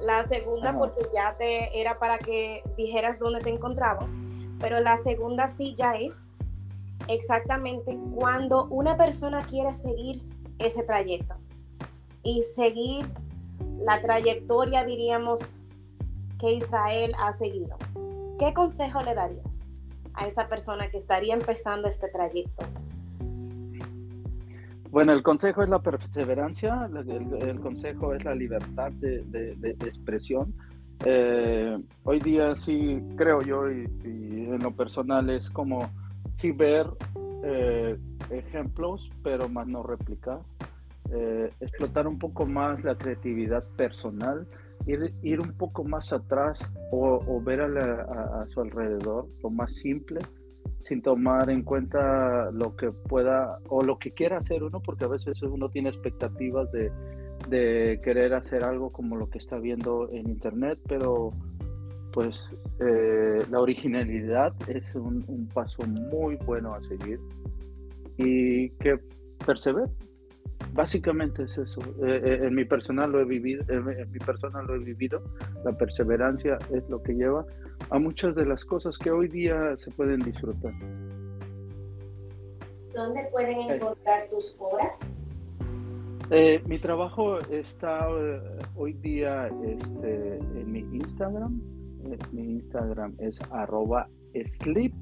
La 0.00 0.24
segunda 0.24 0.76
porque 0.76 1.02
ya 1.14 1.36
te 1.38 1.80
era 1.80 1.98
para 1.98 2.18
que 2.18 2.62
dijeras 2.76 3.18
dónde 3.18 3.40
te 3.40 3.50
encontraba. 3.50 4.08
Pero 4.60 4.80
la 4.80 4.96
segunda 4.98 5.48
sí 5.48 5.74
ya 5.76 5.94
es 5.94 6.20
exactamente 7.06 7.96
cuando 8.14 8.66
una 8.66 8.96
persona 8.96 9.42
quiere 9.42 9.72
seguir 9.72 10.22
ese 10.58 10.82
trayecto 10.82 11.36
y 12.22 12.42
seguir 12.42 13.06
la 13.78 14.00
trayectoria, 14.00 14.84
diríamos, 14.84 15.57
que 16.38 16.52
Israel 16.52 17.12
ha 17.18 17.32
seguido. 17.32 17.76
¿Qué 18.38 18.54
consejo 18.54 19.02
le 19.02 19.14
darías? 19.14 19.68
a 20.18 20.26
esa 20.26 20.48
persona 20.48 20.90
que 20.90 20.98
estaría 20.98 21.34
empezando 21.34 21.88
este 21.88 22.08
trayecto? 22.08 22.64
Bueno, 24.90 25.12
el 25.12 25.22
consejo 25.22 25.62
es 25.62 25.68
la 25.68 25.80
perseverancia, 25.80 26.88
el, 26.92 27.60
consejo 27.60 28.14
es 28.14 28.24
la 28.24 28.34
libertad 28.34 28.90
de, 28.92 29.74
expresión. 29.80 30.54
Eh, 31.04 31.78
hoy 32.02 32.20
día 32.20 32.56
sí 32.56 33.00
creo 33.16 33.42
yo 33.42 33.70
y, 33.70 33.84
en 34.04 34.58
lo 34.58 34.72
personal 34.72 35.30
es 35.30 35.48
como 35.50 35.88
sí 36.38 36.50
ver 36.50 36.86
eh, 37.44 37.96
ejemplos, 38.30 39.08
pero 39.22 39.48
más 39.48 39.68
no 39.68 39.82
replicar. 39.82 40.40
Eh, 41.10 41.50
explotar 41.60 42.08
un 42.08 42.18
poco 42.18 42.44
más 42.44 42.82
la 42.82 42.96
creatividad 42.96 43.64
personal 43.76 44.46
ir, 44.86 45.40
un 45.40 45.52
poco 45.52 45.84
más 45.84 46.12
atrás 46.12 46.58
o, 46.90 47.40
ver 47.42 47.60
a, 47.60 48.46
su 48.48 48.60
alrededor, 48.60 49.26
lo 49.42 49.50
más 49.50 49.74
simple, 49.74 50.20
sin 50.84 51.02
tomar 51.02 51.50
en 51.50 51.62
cuenta 51.62 52.50
lo 52.52 52.76
que 52.76 52.90
pueda 52.90 53.58
o 53.68 53.82
lo 53.82 53.98
que 53.98 54.12
quiera 54.12 54.38
hacer 54.38 54.62
uno, 54.62 54.80
porque 54.80 55.04
a 55.04 55.08
veces 55.08 55.40
uno 55.42 55.68
tiene 55.68 55.90
expectativas 55.90 56.70
de, 56.72 56.90
querer 58.02 58.34
hacer 58.34 58.64
algo 58.64 58.90
como 58.90 59.16
lo 59.16 59.30
que 59.30 59.38
está 59.38 59.58
viendo 59.58 60.10
en 60.10 60.28
internet, 60.28 60.78
pero 60.86 61.32
pues 62.12 62.54
eh, 62.80 63.44
la 63.50 63.60
originalidad 63.60 64.52
es 64.68 64.94
un, 64.94 65.24
un, 65.28 65.46
paso 65.48 65.86
muy 65.86 66.36
bueno 66.36 66.74
a 66.74 66.82
seguir 66.82 67.20
y 68.18 68.70
que 68.70 68.98
persevere, 69.46 69.86
Básicamente 70.72 71.44
es 71.44 71.58
eso. 71.58 71.80
Eh, 72.04 72.20
eh, 72.24 72.38
en 72.42 72.54
mi 72.54 72.64
personal 72.64 73.10
lo 73.10 73.20
he 73.20 73.24
vivido, 73.24 73.64
en, 73.68 73.84
mi 73.84 74.18
persona 74.18 74.62
lo 74.62 74.74
he 74.74 74.78
vivido. 74.78 75.22
La 75.64 75.72
perseverancia 75.72 76.58
es 76.72 76.88
lo 76.88 77.02
que 77.02 77.14
lleva 77.14 77.44
a 77.90 77.98
muchas 77.98 78.34
de 78.34 78.46
las 78.46 78.64
cosas 78.64 78.96
que 78.98 79.10
hoy 79.10 79.28
día 79.28 79.76
se 79.76 79.90
pueden 79.90 80.20
disfrutar. 80.20 80.72
¿Dónde 82.94 83.28
pueden 83.30 83.58
encontrar 83.70 84.28
tus 84.28 84.56
obras? 84.58 85.14
Eh, 86.30 86.62
mi 86.66 86.78
trabajo 86.78 87.38
está 87.50 88.08
hoy 88.76 88.92
día 88.94 89.48
este, 89.64 90.36
en 90.36 90.72
mi 90.72 90.80
Instagram. 90.80 91.60
mi 92.32 92.42
Instagram 92.42 93.14
es 93.18 93.38
arroba 93.50 94.08
sleep 94.44 94.92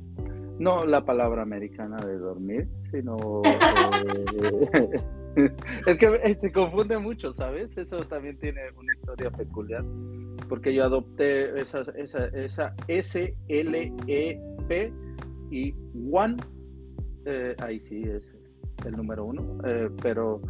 no 0.58 0.86
la 0.86 1.04
palabra 1.04 1.42
americana 1.42 1.98
de 1.98 2.16
dormir, 2.18 2.68
sino 2.90 3.42
es 5.86 5.98
que 5.98 6.34
se 6.38 6.50
confunde 6.52 6.98
mucho, 6.98 7.32
¿sabes? 7.32 7.76
Eso 7.76 7.98
también 8.00 8.38
tiene 8.38 8.60
una 8.76 8.94
historia 8.94 9.30
peculiar, 9.30 9.84
porque 10.48 10.74
yo 10.74 10.84
adopté 10.84 11.60
esa, 11.60 11.82
esa, 11.96 12.26
esa 12.28 12.74
S-L-E-P 12.88 14.42
y 15.50 15.74
One, 16.10 16.36
eh, 17.26 17.54
ahí 17.62 17.80
sí 17.80 18.02
es 18.02 18.22
el 18.84 18.96
número 18.96 19.24
uno, 19.24 19.58
eh, 19.66 19.90
pero 20.02 20.40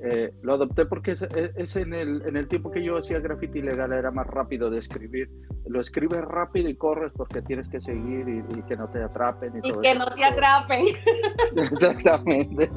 eh, 0.00 0.32
lo 0.42 0.54
adopté 0.54 0.86
porque 0.86 1.12
es, 1.12 1.76
en, 1.76 1.92
el, 1.92 2.22
en, 2.26 2.36
el, 2.36 2.46
tiempo 2.46 2.70
que 2.70 2.82
yo 2.82 2.98
hacía 2.98 3.18
graffiti 3.18 3.60
legal 3.60 3.92
era 3.92 4.10
más 4.10 4.26
rápido 4.26 4.70
de 4.70 4.78
escribir. 4.78 5.28
Lo 5.66 5.80
escribes 5.80 6.22
rápido 6.22 6.68
y 6.68 6.76
corres 6.76 7.12
porque 7.16 7.42
tienes 7.42 7.68
que 7.68 7.80
seguir 7.80 8.28
y, 8.28 8.62
que 8.62 8.76
no 8.76 8.88
te 8.88 9.02
atrapen. 9.02 9.60
Y, 9.62 9.72
que 9.72 9.94
no 9.94 10.06
te 10.06 10.24
atrapen. 10.24 10.84
Exactamente. 11.56 12.70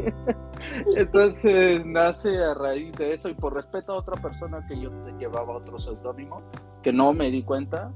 Entonces 0.96 1.86
nace 1.86 2.38
a 2.38 2.54
raíz 2.56 2.92
de 2.94 3.14
eso 3.14 3.30
y 3.30 3.36
por 3.36 3.54
respeto 3.54 3.94
a 3.94 3.98
otra 3.98 4.20
persona 4.20 4.66
que 4.68 4.80
yo 4.80 4.90
llevaba 5.20 5.58
otro 5.58 5.80
seudónimo, 5.80 6.42
que 6.82 6.92
no 6.92 7.14
me 7.14 7.30
di 7.30 7.44
cuenta 7.44 7.92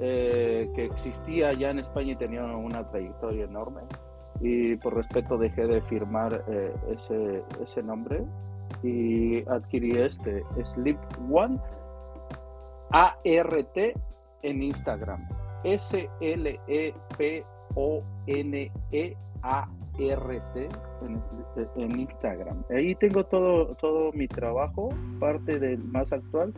eh, 0.00 0.70
que 0.74 0.86
existía 0.86 1.52
ya 1.52 1.70
en 1.70 1.80
España 1.80 2.12
y 2.12 2.16
tenía 2.16 2.44
una 2.44 2.88
trayectoria 2.90 3.44
enorme 3.44 3.82
y 4.40 4.76
por 4.76 4.94
respeto 4.94 5.36
dejé 5.38 5.66
de 5.66 5.80
firmar 5.82 6.44
eh, 6.48 6.72
ese, 6.90 7.42
ese 7.62 7.82
nombre 7.82 8.24
y 8.82 9.48
adquirí 9.48 9.92
este 9.98 10.42
Sleep 10.74 10.98
One 11.30 11.58
ART 12.90 13.76
en 14.42 14.62
Instagram. 14.62 15.26
S-L-E-P-O-N-E-A-R-T 15.64 17.08
en, 21.76 22.00
Instagram. 22.00 22.62
Ahí 22.70 22.94
tengo 22.94 23.24
todo, 23.24 23.74
todo 23.76 24.12
mi 24.12 24.28
trabajo, 24.28 24.90
parte 25.18 25.58
del 25.58 25.82
más 25.84 26.12
actual. 26.12 26.54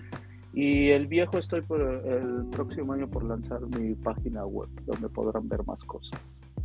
Y 0.52 0.90
el 0.90 1.06
viejo 1.06 1.38
estoy 1.38 1.62
por 1.62 1.80
el 1.80 2.44
próximo 2.50 2.92
año 2.92 3.08
por 3.08 3.24
lanzar 3.24 3.60
mi 3.78 3.94
página 3.94 4.44
web, 4.44 4.68
donde 4.84 5.08
podrán 5.08 5.48
ver 5.48 5.64
más 5.64 5.82
cosas. 5.84 6.20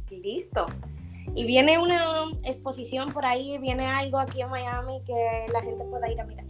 Listo. 0.09 0.65
Y 1.33 1.45
viene 1.45 1.79
una 1.79 2.25
exposición 2.43 3.11
por 3.11 3.25
ahí, 3.25 3.57
viene 3.59 3.87
algo 3.87 4.19
aquí 4.19 4.41
en 4.41 4.49
Miami 4.49 5.01
que 5.05 5.51
la 5.51 5.61
gente 5.61 5.83
pueda 5.85 6.11
ir 6.11 6.21
a 6.21 6.25
mirar. 6.25 6.45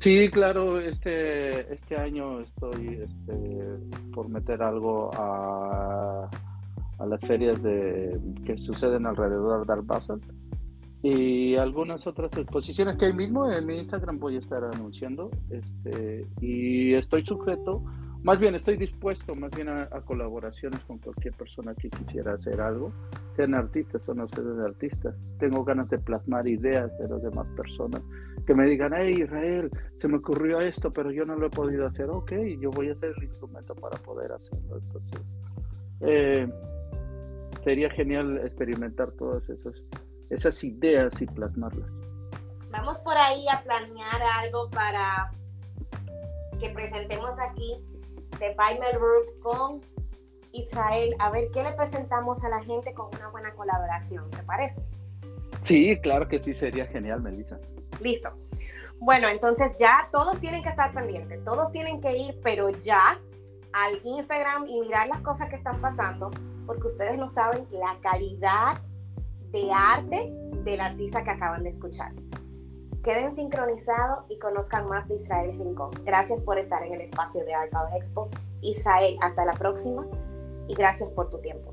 Sí, 0.00 0.30
claro, 0.30 0.80
este, 0.80 1.74
este 1.74 1.96
año 1.96 2.40
estoy 2.40 3.02
este, 3.02 3.78
por 4.14 4.30
meter 4.30 4.62
algo 4.62 5.10
a, 5.14 6.28
a, 6.98 7.06
las 7.06 7.20
ferias 7.20 7.62
de, 7.62 8.18
que 8.46 8.56
suceden 8.56 9.04
alrededor 9.04 9.66
de 9.66 9.74
Basel 9.82 10.20
y 11.02 11.54
algunas 11.56 12.06
otras 12.06 12.30
exposiciones 12.36 12.96
que 12.96 13.06
ahí 13.06 13.12
mismo 13.12 13.50
en 13.50 13.66
mi 13.66 13.78
Instagram 13.78 14.18
voy 14.18 14.36
a 14.36 14.38
estar 14.38 14.64
anunciando 14.64 15.30
este, 15.50 16.26
y 16.40 16.94
estoy 16.94 17.24
sujeto 17.24 17.84
más 18.22 18.38
bien 18.38 18.54
estoy 18.54 18.76
dispuesto 18.76 19.34
más 19.34 19.50
bien 19.52 19.68
a, 19.68 19.88
colaboraciones 20.04 20.80
con 20.84 20.98
cualquier 20.98 21.34
persona 21.34 21.74
que 21.74 21.88
quisiera 21.88 22.34
hacer 22.34 22.60
algo, 22.60 22.92
sean 23.36 23.54
artistas 23.54 24.02
o 24.06 24.14
no 24.14 24.28
sean 24.28 24.60
artistas. 24.60 25.14
Tengo 25.38 25.64
ganas 25.64 25.88
de 25.88 25.98
plasmar 25.98 26.46
ideas 26.46 26.90
de 26.98 27.08
las 27.08 27.22
demás 27.22 27.46
personas 27.56 28.02
que 28.46 28.54
me 28.54 28.66
digan, 28.66 28.92
hey 28.94 29.22
Israel, 29.22 29.70
se 30.00 30.08
me 30.08 30.18
ocurrió 30.18 30.60
esto, 30.60 30.92
pero 30.92 31.10
yo 31.10 31.24
no 31.24 31.36
lo 31.36 31.46
he 31.46 31.50
podido 31.50 31.86
hacer. 31.86 32.10
Ok, 32.10 32.32
yo 32.58 32.70
voy 32.70 32.90
a 32.90 32.92
hacer 32.92 33.14
el 33.16 33.24
instrumento 33.24 33.74
para 33.74 33.96
poder 33.98 34.32
hacerlo. 34.32 34.78
Entonces, 34.78 35.20
eh, 36.00 36.48
sería 37.64 37.90
genial 37.90 38.38
experimentar 38.44 39.12
todas 39.12 39.48
esas, 39.48 39.82
esas 40.28 40.62
ideas 40.64 41.12
y 41.20 41.26
plasmarlas. 41.26 41.88
Vamos 42.70 42.98
por 42.98 43.16
ahí 43.16 43.46
a 43.48 43.62
planear 43.62 44.22
algo 44.42 44.68
para 44.70 45.32
que 46.58 46.70
presentemos 46.70 47.34
aquí 47.40 47.82
de 48.38 48.54
Group 48.54 49.40
con 49.42 49.80
Israel, 50.52 51.14
a 51.18 51.30
ver 51.30 51.48
qué 51.52 51.62
le 51.62 51.72
presentamos 51.72 52.42
a 52.44 52.48
la 52.48 52.62
gente 52.64 52.92
con 52.94 53.08
una 53.14 53.28
buena 53.28 53.52
colaboración, 53.54 54.30
¿te 54.30 54.42
parece? 54.42 54.82
Sí, 55.62 55.98
claro 56.02 56.28
que 56.28 56.38
sí, 56.38 56.54
sería 56.54 56.86
genial, 56.86 57.22
Melissa. 57.22 57.58
Listo. 58.00 58.32
Bueno, 58.98 59.28
entonces 59.28 59.72
ya 59.78 60.08
todos 60.12 60.38
tienen 60.40 60.62
que 60.62 60.68
estar 60.68 60.92
pendientes, 60.92 61.42
todos 61.44 61.70
tienen 61.72 62.00
que 62.00 62.16
ir, 62.16 62.38
pero 62.42 62.70
ya 62.70 63.18
al 63.72 64.00
Instagram 64.04 64.66
y 64.66 64.80
mirar 64.80 65.08
las 65.08 65.20
cosas 65.20 65.48
que 65.48 65.56
están 65.56 65.80
pasando, 65.80 66.30
porque 66.66 66.86
ustedes 66.86 67.16
no 67.16 67.28
saben 67.28 67.66
la 67.70 67.96
calidad 68.00 68.78
de 69.52 69.70
arte 69.72 70.32
del 70.64 70.80
artista 70.80 71.22
que 71.22 71.30
acaban 71.30 71.62
de 71.62 71.70
escuchar. 71.70 72.12
Queden 73.02 73.34
sincronizados 73.34 74.24
y 74.28 74.38
conozcan 74.38 74.86
más 74.86 75.08
de 75.08 75.14
Israel 75.14 75.58
Rincón. 75.58 75.90
Gracias 76.04 76.42
por 76.42 76.58
estar 76.58 76.82
en 76.82 76.94
el 76.94 77.00
espacio 77.00 77.44
de 77.44 77.54
Arcade 77.54 77.96
Expo. 77.96 78.28
Israel, 78.60 79.16
hasta 79.22 79.44
la 79.44 79.54
próxima 79.54 80.06
y 80.68 80.74
gracias 80.74 81.10
por 81.10 81.30
tu 81.30 81.38
tiempo. 81.40 81.72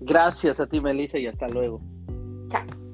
Gracias 0.00 0.60
a 0.60 0.66
ti, 0.66 0.80
Melissa, 0.80 1.18
y 1.18 1.26
hasta 1.26 1.48
luego. 1.48 1.80
Chao. 2.48 2.85